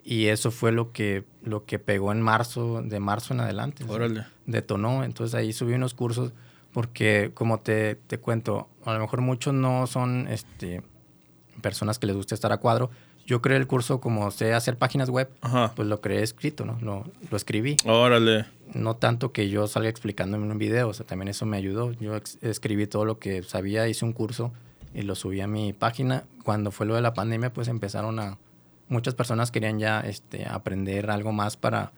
[0.05, 3.85] Y eso fue lo que, lo que pegó en marzo, de marzo en adelante.
[3.89, 4.27] Órale.
[4.47, 5.03] Detonó.
[5.03, 6.33] Entonces ahí subí unos cursos
[6.73, 10.83] porque, como te, te cuento, a lo mejor muchos no son este,
[11.61, 12.91] personas que les guste estar a cuadro.
[13.27, 15.73] Yo creé el curso como sé hacer páginas web, Ajá.
[15.77, 16.79] pues lo creé escrito, ¿no?
[16.81, 17.77] Lo, lo escribí.
[17.85, 18.47] Órale.
[18.75, 21.93] No tanto que yo salga explicando en un video, o sea, también eso me ayudó.
[21.93, 24.53] Yo escribí todo lo que sabía, hice un curso
[24.95, 26.25] y lo subí a mi página.
[26.45, 28.39] Cuando fue lo de la pandemia, pues empezaron a...
[28.89, 31.93] Muchas personas querían ya este, aprender algo más para,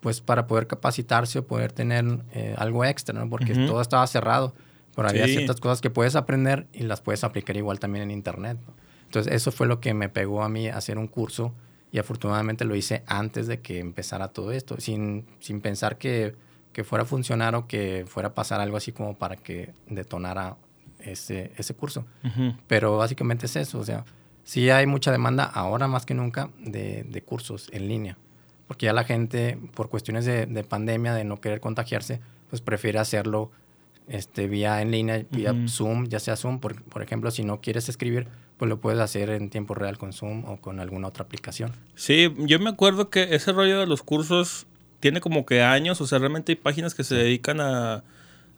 [0.00, 3.30] pues, para poder capacitarse o poder tener eh, algo extra, ¿no?
[3.30, 4.52] Porque todo estaba cerrado.
[4.94, 5.32] Pero había Sí.
[5.34, 8.58] ciertas cosas que puedes aprender y las puedes aplicar igual también en Internet.
[8.66, 8.74] ¿no?
[9.04, 11.54] Entonces, eso fue lo que me pegó a mí a hacer un curso
[11.92, 16.34] y afortunadamente lo hice antes de que empezara todo esto, sin, sin pensar que,
[16.72, 20.56] que fuera a funcionar o que fuera a pasar algo así como para que detonara
[21.00, 22.04] ese, ese curso.
[22.24, 22.54] Ujú.
[22.68, 24.04] Pero básicamente es eso, o sea,
[24.44, 28.16] sí hay mucha demanda ahora más que nunca de, de cursos en línea,
[28.68, 32.98] porque ya la gente, por cuestiones de, de pandemia, de no querer contagiarse, pues prefiere
[33.00, 33.50] hacerlo
[34.10, 35.54] este, vía en línea, vía.
[35.68, 38.26] Zoom, ya sea Zoom, por, por ejemplo, si no quieres escribir,
[38.58, 41.72] pues lo puedes hacer en tiempo real con Zoom o con alguna otra aplicación.
[41.94, 44.66] Sí, yo me acuerdo que ese rollo de los cursos
[44.98, 48.02] tiene como que años, o sea, realmente hay páginas que se dedican a,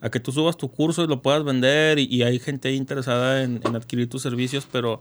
[0.01, 3.43] a que tú subas tu curso y lo puedas vender y, y hay gente interesada
[3.43, 5.01] en, en adquirir tus servicios, pero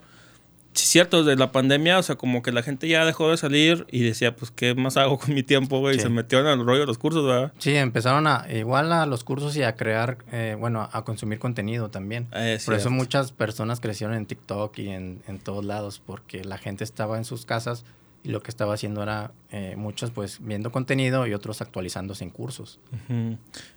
[0.74, 3.86] sí cierto, desde la pandemia, o sea, como que la gente ya dejó de salir
[3.91, 5.97] y decía, pues, ¿qué más hago con mi tiempo, güey?
[5.97, 7.53] Y se metieron al rollo de los cursos, ¿verdad?
[7.57, 11.89] Sí, empezaron a igual a los cursos y a crear, eh, bueno, a consumir contenido
[11.89, 12.28] también.
[12.34, 16.43] Eh, es Por eso muchas personas crecieron en TikTok y en, en todos lados, porque
[16.43, 17.86] la gente estaba en sus casas
[18.24, 22.30] y lo que estaba haciendo era eh, muchos pues viendo contenido y otros actualizándose en
[22.30, 22.80] cursos.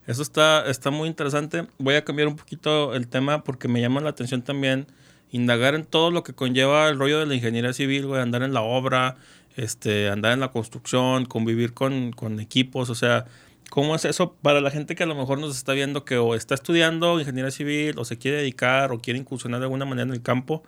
[0.06, 1.66] Eso está, está muy interesante.
[1.78, 4.86] Voy a cambiar un poquito el tema porque me llama la atención también
[5.34, 8.54] indagar en todo lo que conlleva el rollo de la ingeniería civil, güey, andar en
[8.54, 9.16] la obra,
[9.56, 13.24] este, andar en la construcción, convivir con, con equipos, o sea,
[13.68, 16.36] ¿cómo es eso para la gente que a lo mejor nos está viendo que o
[16.36, 20.14] está estudiando ingeniería civil o se quiere dedicar o quiere incursionar de alguna manera en
[20.14, 20.62] el campo?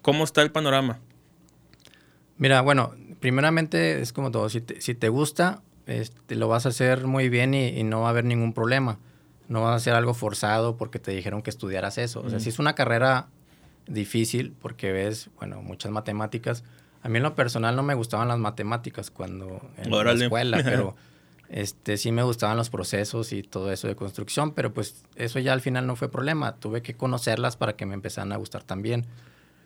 [0.00, 1.00] ¿Cómo está el panorama?
[2.38, 6.68] Mira, bueno, primeramente es como todo, si te, si te gusta, este, lo vas a
[6.68, 9.00] hacer muy bien y, y no va a haber ningún problema.
[9.48, 12.20] No vas a hacer algo forzado porque te dijeron que estudiaras eso.
[12.20, 13.26] O sea, si es una carrera
[13.86, 16.64] difícil porque ves, bueno, muchas matemáticas.
[17.02, 20.18] A mí en lo personal no me gustaban las matemáticas cuando en Órale.
[20.18, 20.96] la escuela, pero
[21.48, 25.52] este sí me gustaban los procesos y todo eso de construcción, pero pues eso ya
[25.52, 26.56] al final no fue problema.
[26.56, 29.06] Tuve que conocerlas para que me empezaran a gustar también.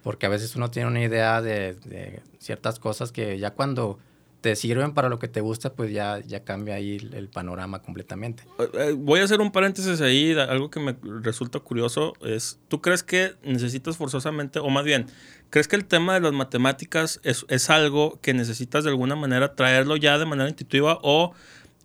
[0.02, 3.98] Porque a veces uno tiene una idea de, de ciertas cosas que ya cuando
[4.40, 7.82] te sirven para lo que te gusta, pues ya, ya cambia ahí el, el panorama
[7.82, 8.44] completamente.
[8.58, 12.80] Eh, eh, Voy a hacer un paréntesis ahí, algo que me resulta curioso es, ¿tú
[12.80, 15.06] crees que necesitas forzosamente, o más bien,
[15.50, 19.54] crees que el tema de las matemáticas es, es algo que necesitas de alguna manera
[19.54, 21.32] traerlo ya de manera intuitiva o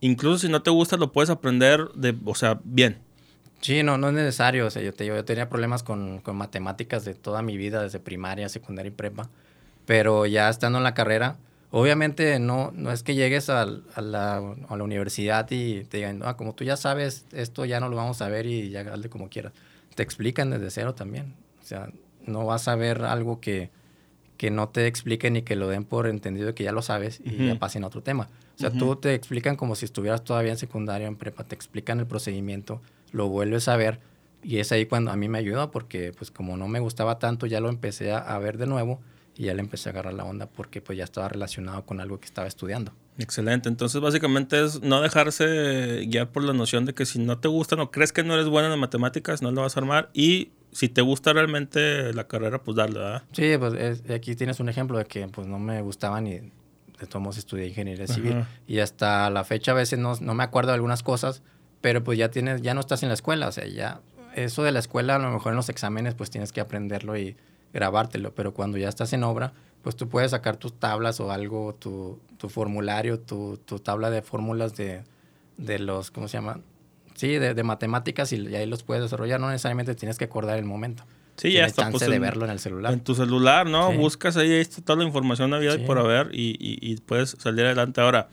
[0.01, 2.99] incluso si no te gusta lo puedes aprender de, o sea, bien?
[3.61, 4.67] Sí, no, no es necesario.
[4.67, 7.97] O sea, yo, te, yo tenía problemas con, con matemáticas de toda mi vida, desde
[7.97, 9.29] primaria, secundaria y prepa.
[9.85, 11.37] Pero ya estando en la carrera,
[11.75, 16.21] obviamente no, no es que llegues al- a, la, a la universidad y te digan,
[16.23, 19.09] ah, como tú ya sabes, esto ya no lo vamos a ver y ya hazle
[19.09, 19.53] como quieras.
[19.95, 21.33] Te explican desde cero también.
[21.61, 21.89] O sea,
[22.25, 23.69] no vas a ver algo que,
[24.37, 27.31] que no te expliquen y que lo den por entendido que ya lo sabes y
[27.47, 28.29] ya pasen a otro tema.
[28.55, 31.99] O sea, tú te explican como si estuvieras todavía en secundaria, en prepa, te explican
[31.99, 33.99] el procedimiento, lo vuelves a ver
[34.43, 37.45] y es ahí cuando a mí me ayudó porque pues como no me gustaba tanto
[37.47, 38.99] ya lo empecé a, a ver de nuevo
[39.35, 42.19] y ya le empecé a agarrar la onda porque pues ya estaba relacionado con algo
[42.19, 42.93] que estaba estudiando.
[43.17, 47.47] Excelente, entonces básicamente es no dejarse guiar por la noción de que si no te
[47.47, 50.51] gustan o crees que no eres bueno en matemáticas, no lo vas a armar y
[50.71, 53.23] si te gusta realmente la carrera, pues darle, ¿verdad?
[53.31, 57.07] Sí, pues es- aquí tienes un ejemplo de que pues no me gustaba ni de
[57.07, 58.47] todos modos estudié ingeniería civil Ajá.
[58.67, 61.41] y hasta la fecha a veces no, no me acuerdo de algunas cosas,
[61.81, 64.01] pero pues ya tienes ya no estás en la escuela, o sea, ya
[64.35, 67.35] eso de la escuela a lo mejor en los exámenes pues tienes que aprenderlo y
[67.73, 71.75] grabártelo, pero cuando ya estás en obra, pues tú puedes sacar tus tablas o algo,
[71.79, 75.03] tu, tu formulario, tu, tu tabla de fórmulas de,
[75.57, 76.59] de los, ¿cómo se llama?
[77.15, 80.57] Sí, de, de matemáticas y, y ahí los puedes desarrollar, no necesariamente tienes que acordar
[80.57, 81.03] el momento.
[81.35, 81.83] Sí, ya está.
[81.83, 82.93] chance pues, de en- verlo en el celular.
[82.93, 83.89] En tu celular, ¿no?
[83.91, 83.97] Sí.
[83.97, 85.79] Buscas ahí, ahí está toda la información había Sí.
[85.79, 88.01] por haber y, y- y puedes salir adelante.
[88.01, 88.29] Ahora,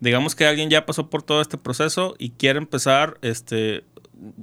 [0.00, 3.84] digamos que alguien ya pasó por todo este proceso y quiere empezar, este,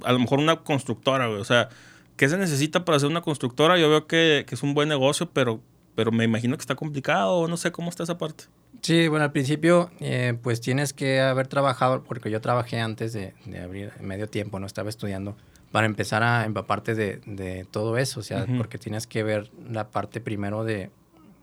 [0.04, 1.40] a lo mejor una constructora, güey.
[1.40, 1.68] O sea,
[2.16, 3.78] ¿qué se necesita para hacer una constructora?
[3.78, 5.60] Yo veo que, que es un buen negocio, pero,
[5.94, 8.44] pero me imagino que está complicado no sé cómo está esa parte.
[8.80, 13.34] Sí, bueno, al principio eh, pues tienes que haber trabajado, porque yo trabajé antes de,
[13.44, 15.36] de abrir medio tiempo, no estaba estudiando,
[15.70, 18.56] para empezar a empaparte de, de todo eso, o sea, Ujú.
[18.58, 20.90] porque tienes que ver la parte primero de,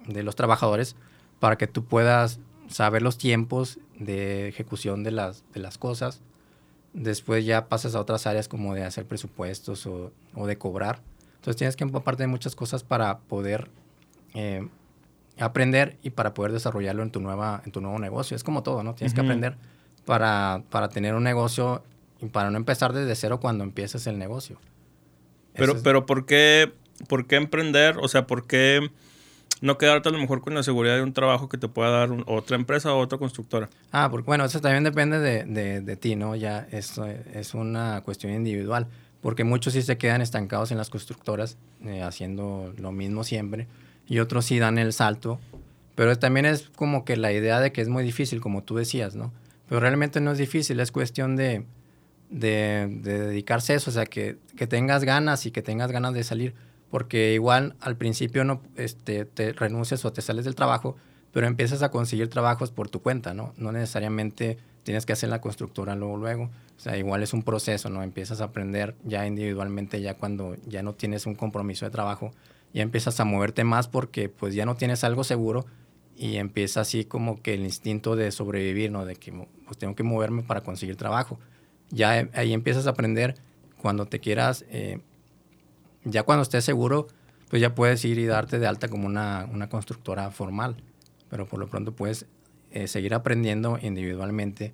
[0.07, 0.95] de los trabajadores
[1.39, 6.21] para que tú puedas saber los tiempos de ejecución de las, de las cosas.
[6.93, 11.01] Después ya pasas a otras áreas como de hacer presupuestos o, o de cobrar.
[11.35, 13.69] Entonces tienes que empaparte de muchas cosas para poder
[14.33, 14.67] eh,
[15.37, 18.35] aprender y para poder desarrollarlo en tu, nueva, en tu nuevo negocio.
[18.35, 18.95] Es como todo, ¿no?
[18.95, 19.55] Tienes que aprender
[20.05, 21.83] para, para tener un negocio
[22.21, 24.59] y para no empezar desde cero cuando empieces el negocio.
[25.53, 26.73] Pero, es- pero ¿por qué,
[27.07, 27.97] ¿por qué emprender?
[28.01, 28.89] O sea, ¿por qué
[29.61, 32.09] no quedarte a lo mejor con la seguridad de un trabajo que te pueda dar
[32.25, 33.69] otra empresa o otra constructora?
[33.91, 36.35] Ah, porque bueno, eso también depende de, de, de ti, ¿no?
[36.35, 38.87] Ya esto es una cuestión individual,
[39.21, 43.67] porque muchos sí se quedan estancados en las constructoras eh, haciendo lo mismo siempre
[44.07, 45.39] y otros sí dan el salto,
[45.95, 49.15] pero también es como que la idea de que es muy difícil, como tú decías,
[49.15, 49.31] ¿no?
[49.67, 51.63] Pero realmente no es difícil, es cuestión de,
[52.31, 56.13] de, de dedicarse a eso, o sea, que, que tengas ganas y que tengas ganas
[56.15, 56.55] de salir,
[56.89, 60.95] porque igual al principio no este, te renuncias o te sales del trabajo,
[61.31, 63.53] pero empiezas a conseguir trabajos por tu cuenta, ¿no?
[63.57, 66.43] No necesariamente tienes que hacer la constructora luego, luego.
[66.45, 68.01] O sea, igual es un proceso, ¿no?
[68.01, 72.31] Empiezas a aprender ya individualmente, ya cuando ya no tienes un compromiso de trabajo,
[72.73, 75.65] ya empiezas a moverte más porque pues ya no tienes algo seguro
[76.15, 79.05] y empieza así como que el instinto de sobrevivir, ¿no?
[79.05, 79.31] De que
[79.65, 81.39] pues tengo que moverme para conseguir trabajo.
[81.91, 83.35] Ya eh, ahí empiezas a aprender
[83.81, 84.99] cuando te quieras, eh,
[86.03, 87.07] ya cuando estés seguro,
[87.49, 90.77] pues ya puedes ir y darte de alta como una, una constructora formal,
[91.29, 92.25] pero por lo pronto puedes
[92.71, 94.73] eh, seguir aprendiendo individualmente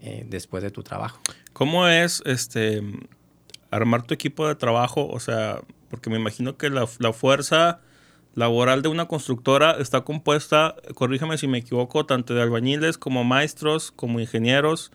[0.00, 1.20] eh, después de tu trabajo.
[1.52, 2.82] ¿Cómo es este
[3.70, 5.06] armar tu equipo de trabajo?
[5.08, 5.60] O sea,
[5.90, 7.80] porque me imagino que la, la fuerza
[8.34, 13.90] laboral de una constructora está compuesta, corrígeme si me equivoco, tanto de albañiles como maestros,
[13.92, 14.92] como ingenieros,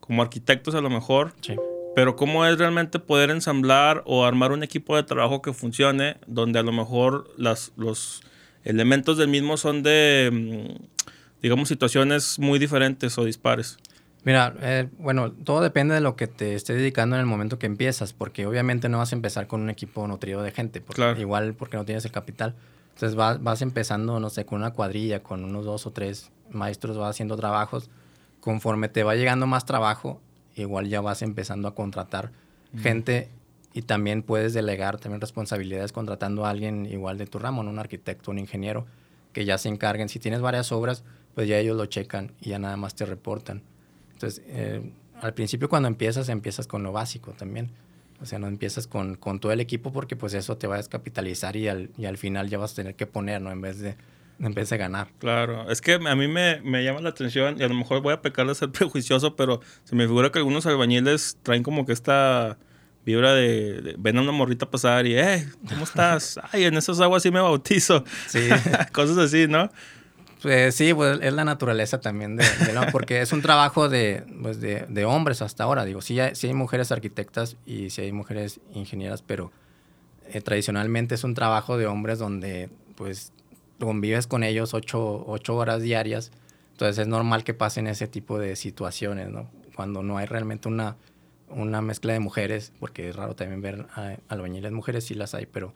[0.00, 1.32] como arquitectos a lo mejor.
[1.40, 1.56] Sí.
[1.94, 6.58] Pero ¿cómo es realmente poder ensamblar o armar un equipo de trabajo que funcione, donde
[6.58, 8.22] a lo mejor las, los
[8.64, 10.84] elementos del mismo son de, mm,
[11.42, 13.78] digamos, situaciones muy diferentes o dispares?
[14.24, 17.66] Mira, eh, bueno, todo depende de lo que te estés dedicando en el momento que
[17.66, 21.20] empiezas, porque obviamente no vas a empezar con un equipo nutrido de gente, porque Claro.
[21.20, 22.54] igual porque no tienes el capital.
[22.94, 26.96] Entonces vas, vas empezando, no sé, con una cuadrilla, con unos dos o tres maestros,
[26.96, 27.90] vas haciendo trabajos.
[28.40, 30.20] Conforme te va llegando más trabajo,
[30.56, 32.30] igual ya vas empezando a contratar
[32.76, 33.28] gente
[33.72, 37.70] y también puedes delegar también responsabilidades contratando a alguien igual de tu ramo, ¿no?
[37.70, 38.86] un arquitecto, un ingeniero,
[39.32, 40.08] que ya se encarguen.
[40.08, 41.02] Si tienes varias obras,
[41.34, 43.62] pues ya ellos lo checan y ya nada más te reportan.
[44.12, 47.70] Entonces, eh, al principio cuando empiezas, empiezas con lo básico también.
[48.22, 50.78] O sea, no empiezas con, con todo el equipo porque pues eso te va a
[50.78, 53.50] descapitalizar y al, y al final ya vas a tener que poner, ¿no?
[53.50, 53.96] En vez de,
[54.38, 55.08] vez de ganar.
[55.18, 58.12] Claro, es que a mí me, me llama la atención y a lo mejor voy
[58.14, 61.92] a pecar de ser prejuicioso, pero se me figura que algunos albañiles traen como que
[61.92, 62.58] esta
[63.06, 66.40] vibra de, de- ven a una morrita pasar y, eh, ¿cómo estás?
[66.52, 68.04] Ay, en esas aguas sí me bautizo.
[68.26, 68.48] Sí.
[68.92, 69.70] Cosas así, ¿no?
[70.42, 74.24] Pues sí, pues es la naturaleza también, de, de la- porque es un trabajo de,
[74.42, 75.84] pues de, de hombres hasta ahora.
[75.86, 79.52] Digo, sí hay, sí hay mujeres arquitectas y sí hay mujeres ingenieras, pero
[80.32, 83.32] eh, tradicionalmente es un trabajo de hombres donde pues
[83.78, 86.32] convives con ellos ocho, ocho horas diarias.
[86.72, 89.50] Entonces es normal que pasen ese tipo de situaciones, ¿no?
[89.76, 90.96] Cuando no hay realmente una,
[91.48, 95.46] una mezcla de mujeres, porque es raro también ver a, albañiles mujeres, sí las hay,
[95.46, 95.72] pero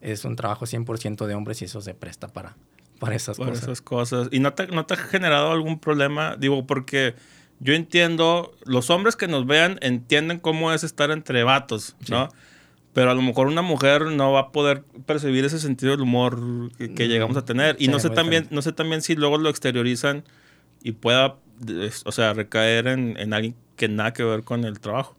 [0.00, 2.56] es un trabajo 100% de hombres y eso se presta para,
[3.00, 3.64] para esas Por cosas.
[3.64, 4.28] esas cosas.
[4.30, 6.36] ¿Y no te, no te ha generado algún problema?
[6.36, 7.14] Digo, porque
[7.60, 12.28] yo entiendo, los hombres que nos vean entienden cómo es estar entre vatos, ¿no?
[12.92, 16.72] Pero a lo mejor una mujer no va a poder percibir ese sentido del humor
[16.76, 17.76] que, que llegamos a tener.
[17.78, 18.54] Y sí, no sé también, diferente.
[18.54, 20.24] no sé también si luego lo exteriorizan
[20.82, 21.36] y pueda,
[22.04, 25.16] o sea, recaer en, en alguien que nada que ver con el trabajo.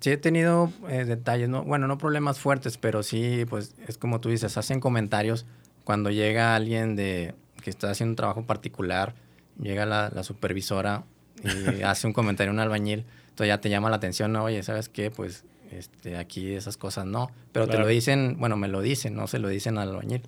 [0.00, 4.20] Sí he tenido eh, detalles, no, bueno, no problemas fuertes, pero sí, pues es como
[4.20, 5.46] tú dices, hacen comentarios
[5.84, 9.14] cuando llega alguien de que está haciendo un trabajo particular,
[9.60, 11.04] llega la, la supervisora
[11.44, 14.42] y hace un comentario a un albañil, entonces ya te llama la atención, ¿no?
[14.42, 15.12] oye, ¿sabes qué?
[15.12, 15.44] Pues
[15.74, 19.38] este, aquí esas cosas no, pero te lo dicen, bueno, me lo dicen, no se
[19.38, 20.22] lo dicen al albañil.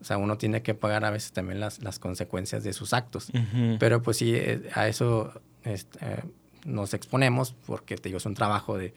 [0.00, 3.30] O sea, uno tiene que pagar a veces también las, las consecuencias de sus actos.
[3.30, 3.76] Ujú.
[3.80, 5.32] Pero pues sí, eh, a eso
[5.64, 6.22] este, eh,
[6.66, 8.92] nos exponemos porque te digo, es un trabajo de,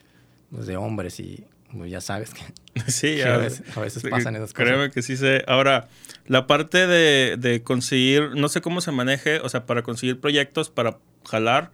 [0.51, 2.41] pues, de hombres y pues, ya sabes que
[2.91, 4.67] Sí, que a veces- a veces pasan esas cosas.
[4.67, 5.43] Créeme que sí sé.
[5.47, 5.87] Ahora,
[6.25, 10.69] la parte de, de conseguir, no sé cómo se maneje, o sea, para conseguir proyectos,
[10.69, 11.71] para jalar.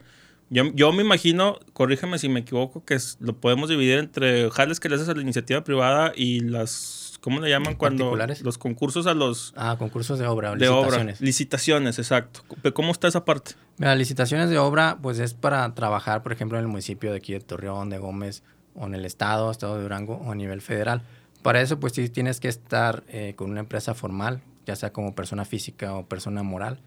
[0.50, 4.80] Yo, yo me imagino, corrígeme si me equivoco, que es- lo podemos dividir entre jales
[4.80, 8.16] que le haces a la iniciativa privada y las, ¿cómo le llaman cuando?
[8.44, 10.82] Los concursos a los Ah, concursos de obra, o de obra.
[11.04, 11.22] licitaciones.
[11.22, 12.42] Licitaciones, exacto.
[12.74, 13.54] ¿Cómo está esa parte?
[13.78, 17.34] Mira, licitaciones de obra, pues es para trabajar, por ejemplo, en el municipio de aquí
[17.34, 18.44] de Torreón, de Gómez
[18.76, 21.02] o en el estado, estado de Durango o a nivel federal.
[21.42, 25.16] Para eso, pues sí tienes que estar eh, con una empresa formal, ya sea como
[25.16, 26.80] persona física o persona moral,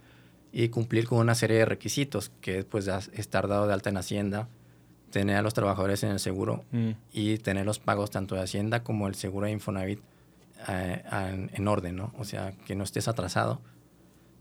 [0.59, 3.99] y cumplir con una serie de requisitos, que es pues estar dado de alta en
[3.99, 4.49] Hacienda,
[5.11, 6.91] tener a los trabajadores en el seguro mm.
[7.13, 10.01] y tener los pagos tanto de Hacienda como el seguro de Infonavit
[10.69, 11.03] eh,
[11.53, 12.15] en, orden, ¿no?
[12.19, 13.61] O sea, que no estés atrasado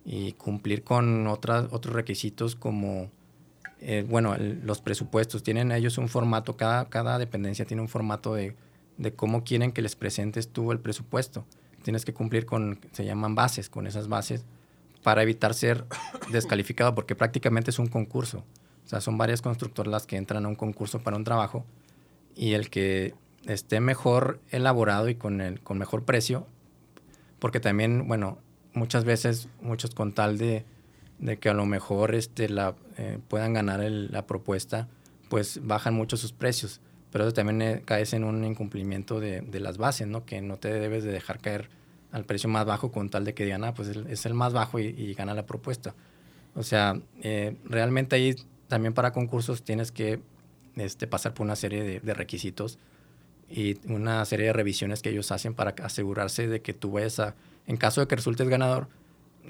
[0.06, 3.12] y cumplir con otras, otros requisitos como,
[3.82, 5.44] eh, bueno, los presupuestos.
[5.44, 8.56] Tienen ellos un formato, cada, cada dependencia tiene un formato de
[8.98, 11.46] de cómo quieren que les presentes tú el presupuesto.
[11.84, 14.46] Tienes que cumplir con, se llaman bases, con esas bases,
[15.06, 15.86] para evitar ser
[16.32, 18.44] descalificado, porque prácticamente es un concurso.
[18.86, 21.64] O sea, son varias constructoras las que entran a un concurso para un trabajo
[22.36, 23.14] y el que
[23.46, 26.48] esté mejor elaborado y con, el, con mejor precio,
[27.38, 28.40] porque también, bueno,
[28.74, 30.66] muchas veces, muchos con tal de,
[31.40, 32.48] que a lo mejor este,
[32.98, 34.88] eh, puedan ganar la propuesta,
[35.30, 36.82] pues bajan mucho sus precios
[37.12, 40.26] pero eso también eh, caes en un incumplimiento de, de, las bases, ¿no?
[40.26, 41.70] Que no te debes de dejar caer
[42.16, 44.80] al precio más bajo con tal de que digan, ah, pues es el más bajo
[44.80, 45.94] y, gana la propuesta.
[46.56, 48.36] O sea, eh, realmente ahí
[48.70, 50.22] también para concursos tienes que
[50.78, 52.80] este, pasar por una serie de, de, requisitos
[53.50, 57.36] y una serie de revisiones que ellos hacen para asegurarse de que tú vayas a,
[57.68, 58.88] en caso de que resultes ganador,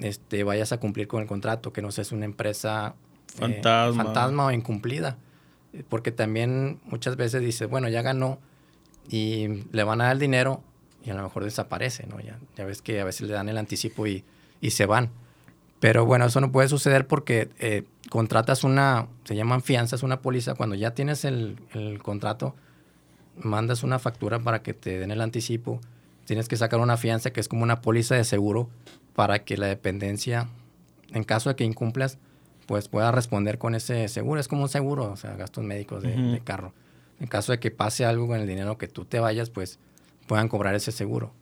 [0.00, 2.96] este, vayas a cumplir con el contrato, que no seas una empresa
[3.34, 5.16] eh, fantasma, fantasma o incumplida
[5.88, 8.38] porque también muchas veces dices, bueno, ya ganó
[9.08, 10.62] y le van a dar el dinero
[11.06, 12.20] y a lo mejor desaparece, ¿no?
[12.20, 14.24] Ya, ya ves que a veces le dan el anticipo y,
[14.60, 15.10] y se van.
[15.80, 20.54] Pero bueno, eso no puede suceder porque eh, contratas una, se llaman fianzas, una póliza,
[20.54, 22.54] cuando ya tienes el, el, contrato,
[23.36, 25.80] mandas una factura para que te den el anticipo,
[26.24, 28.68] tienes que sacar una fianza que es como una póliza de seguro
[29.14, 30.48] para que la dependencia,
[31.12, 32.18] en caso de que incumplas,
[32.66, 34.40] pues pueda responder con ese seguro.
[34.40, 36.72] Es como un seguro, o sea, gastos médicos de, carro.
[37.20, 39.78] En caso de que pase algo con el dinero que tú te vayas, pues
[40.26, 41.32] puedan cobrar ese seguro.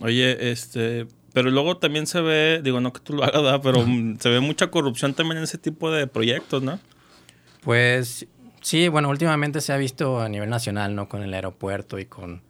[0.00, 3.84] Oye, este, pero luego también se ve, digo, no que tú lo hagas, pero
[4.18, 6.78] se ve mucha corrupción también en ese tipo de proyectos, ¿no?
[7.62, 8.26] Pues
[8.60, 11.08] sí, bueno, últimamente se ha visto a nivel nacional, ¿no?
[11.08, 12.42] Con el aeropuerto y con,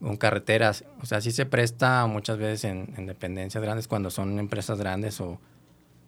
[0.00, 0.84] con carreteras.
[1.02, 5.20] O sea, sí se presta muchas veces en, en dependencias grandes cuando son empresas grandes
[5.20, 5.38] o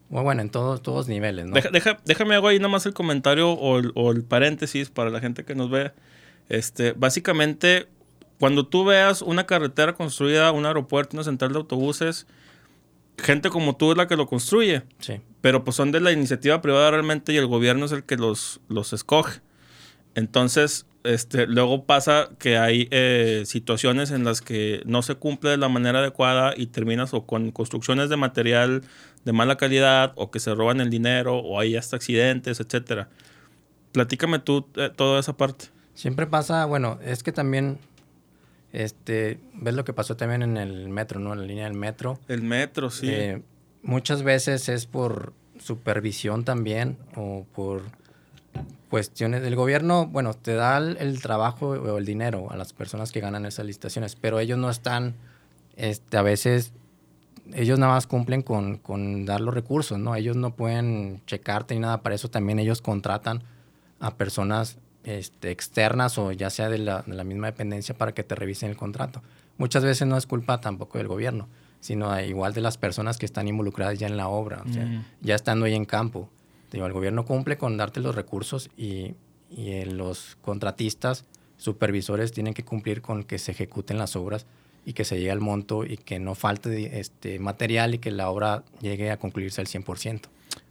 [0.09, 1.57] bueno, en todos, todos niveles, ¿no?
[2.05, 5.93] déjame hago ahí nomás el comentario o el, paréntesis para la gente que nos ve.
[6.49, 7.89] Este, básicamente,
[8.39, 12.27] cuando tú veas una carretera construida, un aeropuerto, una central de autobuses,
[13.19, 14.83] gente como tú es la que lo construye.
[14.99, 15.21] Sí.
[15.41, 18.61] Pero pues son de la iniciativa privada realmente y el gobierno es el que los,
[18.69, 19.41] los escoge.
[20.15, 25.57] Entonces, este, luego pasa que hay eh, situaciones en las que no se cumple de
[25.57, 28.83] la manera adecuada y terminas o con construcciones de material
[29.25, 33.09] de mala calidad o que se roban el dinero o hay hasta accidentes, etcétera.
[33.93, 35.67] Platícame tú eh, toda esa parte.
[35.95, 37.79] Siempre pasa, bueno, es que también
[38.73, 41.33] este, ves lo que pasó también en el metro, ¿no?
[41.33, 42.19] En la línea del metro.
[42.29, 43.09] El metro, sí.
[43.11, 43.43] Eh,
[43.83, 47.83] muchas veces es por supervisión también o por
[48.91, 53.21] cuestiones del gobierno, bueno, te da el, trabajo o el dinero a las personas que
[53.21, 55.15] ganan esas licitaciones, pero ellos no están,
[55.77, 56.73] este, a veces,
[57.53, 60.15] ellos nada más cumplen con, con, dar los recursos, ¿no?
[60.15, 63.43] Ellos no pueden checarte ni nada, para eso también ellos contratan
[63.99, 68.23] a personas este, externas o ya sea de la, de la, misma dependencia para que
[68.23, 69.23] te revisen el contrato.
[69.57, 71.49] Muchas veces no es culpa tampoco del gobierno,
[71.81, 75.35] sino igual de las personas que están involucradas ya en la obra, o sea, ya
[75.35, 76.29] estando ahí en campo
[76.85, 79.15] el gobierno cumple con darte los recursos y,
[79.51, 81.25] y los contratistas,
[81.57, 84.47] supervisores tienen que cumplir con que se ejecuten las obras
[84.85, 88.29] y que se llegue al monto y que no falte este material y que la
[88.29, 90.23] obra llegue a concluirse al 100%.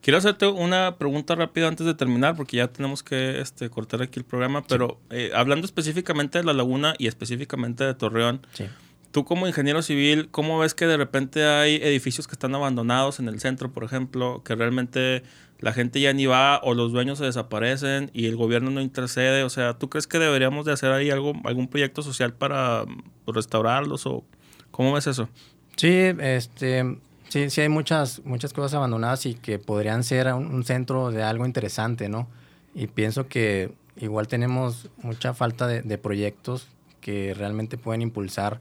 [0.05, 4.19] Quiero hacerte una pregunta rápida antes de terminar, porque ya tenemos que este, cortar aquí
[4.19, 8.65] el programa, pero eh, hablando específicamente de la laguna y específicamente de Torreón, sí.
[9.09, 13.27] tú como ingeniero civil, ¿cómo ves que de repente hay edificios que están abandonados en
[13.27, 15.23] el centro, por ejemplo, que realmente
[15.57, 19.41] la gente ya ni va o los dueños se desaparecen y el gobierno no intercede.
[19.41, 22.85] O sea, ¿tú crees que deberíamos de hacer ahí algo, algún proyecto social para
[23.25, 24.23] restaurarlos o
[24.69, 25.29] cómo ves eso?
[25.77, 25.89] Sí,
[26.19, 26.99] este,
[27.29, 31.45] sí, sí hay muchas, muchas cosas abandonadas y que podrían ser un, centro de algo
[31.45, 32.27] interesante, ¿no?
[32.73, 36.67] Y pienso que igual tenemos mucha falta de, proyectos
[37.01, 38.59] que realmente pueden impulsar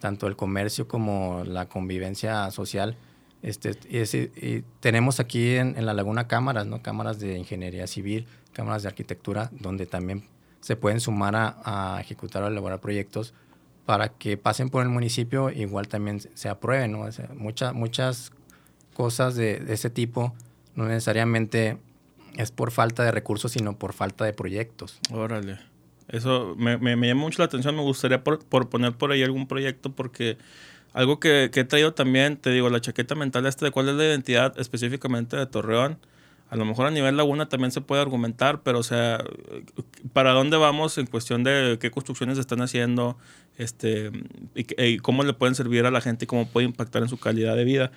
[0.00, 2.96] tanto el comercio como la convivencia social
[3.42, 3.78] este,
[4.36, 6.82] y, tenemos aquí en, la laguna cámaras, ¿no?
[6.82, 10.24] Cámaras de ingeniería civil, cámaras de arquitectura, donde también
[10.60, 13.34] se pueden sumar a, ejecutar o elaborar proyectos
[13.86, 17.08] para que pasen por el municipio, igual también se aprueben, ¿no?
[17.34, 18.32] muchas, muchas
[18.94, 20.34] cosas de, ese tipo
[20.74, 21.78] no necesariamente
[22.36, 24.98] es por falta de recursos, sino por falta de proyectos.
[25.12, 25.58] Órale.
[26.08, 27.74] Eso me, me, llama mucho la atención.
[27.76, 30.36] Me gustaría por, poner por ahí algún proyecto porque
[30.92, 33.94] algo que, que, he traído también, te digo, la chaqueta mental esta de cuál es
[33.94, 35.98] la identidad específicamente de Torreón.
[36.48, 39.24] A lo mejor a nivel laguna también se puede argumentar, pero o sea,
[40.12, 43.18] ¿para dónde vamos en cuestión de qué construcciones están haciendo
[43.58, 44.12] este,
[44.54, 47.56] y cómo le pueden servir a la gente y cómo puede impactar en su calidad
[47.56, 47.90] de vida?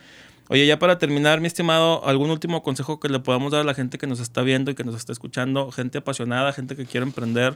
[0.52, 3.76] Oye, ya para terminar, mi estimado, ¿algún último consejo que le podamos dar a la
[3.76, 5.72] gente que nos está viendo y que nos está escuchando?
[5.72, 7.56] Gente apasionada, gente que quiere emprender,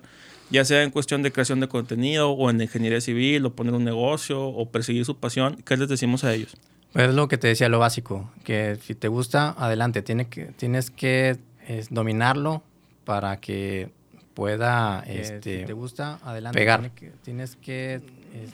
[0.52, 3.84] ya sea en cuestión de creación de contenido o en ingeniería civil o poner un
[3.84, 5.56] negocio o perseguir su pasión.
[5.66, 6.56] ¿Qué les decimos a ellos?
[6.94, 10.92] Es lo que te decía, lo básico, que si te gusta, adelante, Tiene que, tienes
[10.92, 11.38] que
[11.90, 12.62] dominarlo
[13.06, 13.90] para que
[14.34, 16.92] pueda, este, si te gusta, adelante, pegar.
[17.24, 18.02] tienes que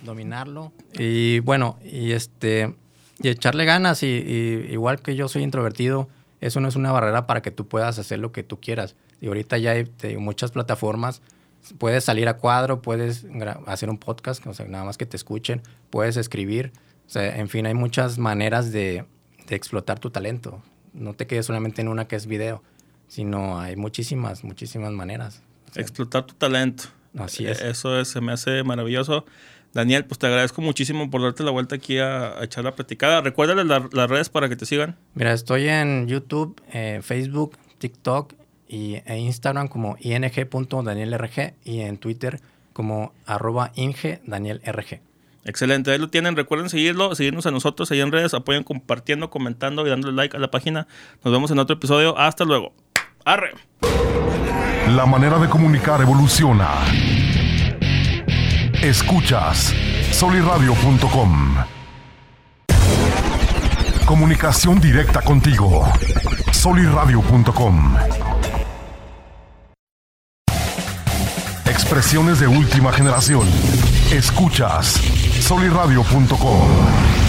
[0.03, 0.71] dominarlo.
[0.93, 2.73] Y bueno, y este
[3.21, 4.03] y echarle ganas.
[4.03, 6.07] Y, igual que yo soy introvertido,
[6.41, 8.95] eso no es una barrera para que tú puedas hacer lo que tú quieras.
[9.21, 11.21] Y ahorita ya hay muchas plataformas.
[11.77, 13.25] Puedes salir a cuadro, puedes
[13.67, 16.71] hacer un podcast, o sea, nada más que te escuchen, puedes escribir.
[17.09, 19.03] O sea, en fin, hay muchas maneras de,
[19.47, 20.61] de explotar tu talento.
[20.93, 22.61] No te quedes solamente en una que es video,
[23.07, 25.41] sino hay muchísimas, muchísimas maneras.
[25.73, 26.83] explotar tu talento.
[27.17, 27.61] Así es.
[27.61, 29.25] Eso se me hace maravilloso.
[29.73, 33.21] Daniel, pues te agradezco muchísimo por darte la vuelta aquí a, echar la platicada.
[33.21, 34.95] Recuérdale las redes para que te sigan.
[35.15, 38.35] Mira, estoy en YouTube, eh, Facebook, TikTok
[38.67, 42.39] y, e Instagram como ing.danielrg y en Twitter
[42.71, 45.08] como arroba ingdanielrg.
[45.45, 46.35] Excelente, ahí lo tienen.
[46.35, 48.33] Recuerden seguirlo, seguirnos a nosotros ahí en redes.
[48.33, 50.87] Apoyen compartiendo, comentando y dándole like a la página.
[51.23, 52.17] Nos vemos en otro episodio.
[52.17, 52.73] Hasta luego.
[53.25, 53.51] Arre.
[54.95, 56.69] La manera de comunicar evoluciona.
[58.81, 59.73] Escuchas
[60.11, 61.55] soliradio.com.
[64.05, 65.87] Comunicación directa contigo.
[66.51, 67.95] soliradio.com.
[71.65, 73.47] Expresiones de última generación.
[74.11, 74.99] Escuchas
[75.41, 77.28] soliradio.com.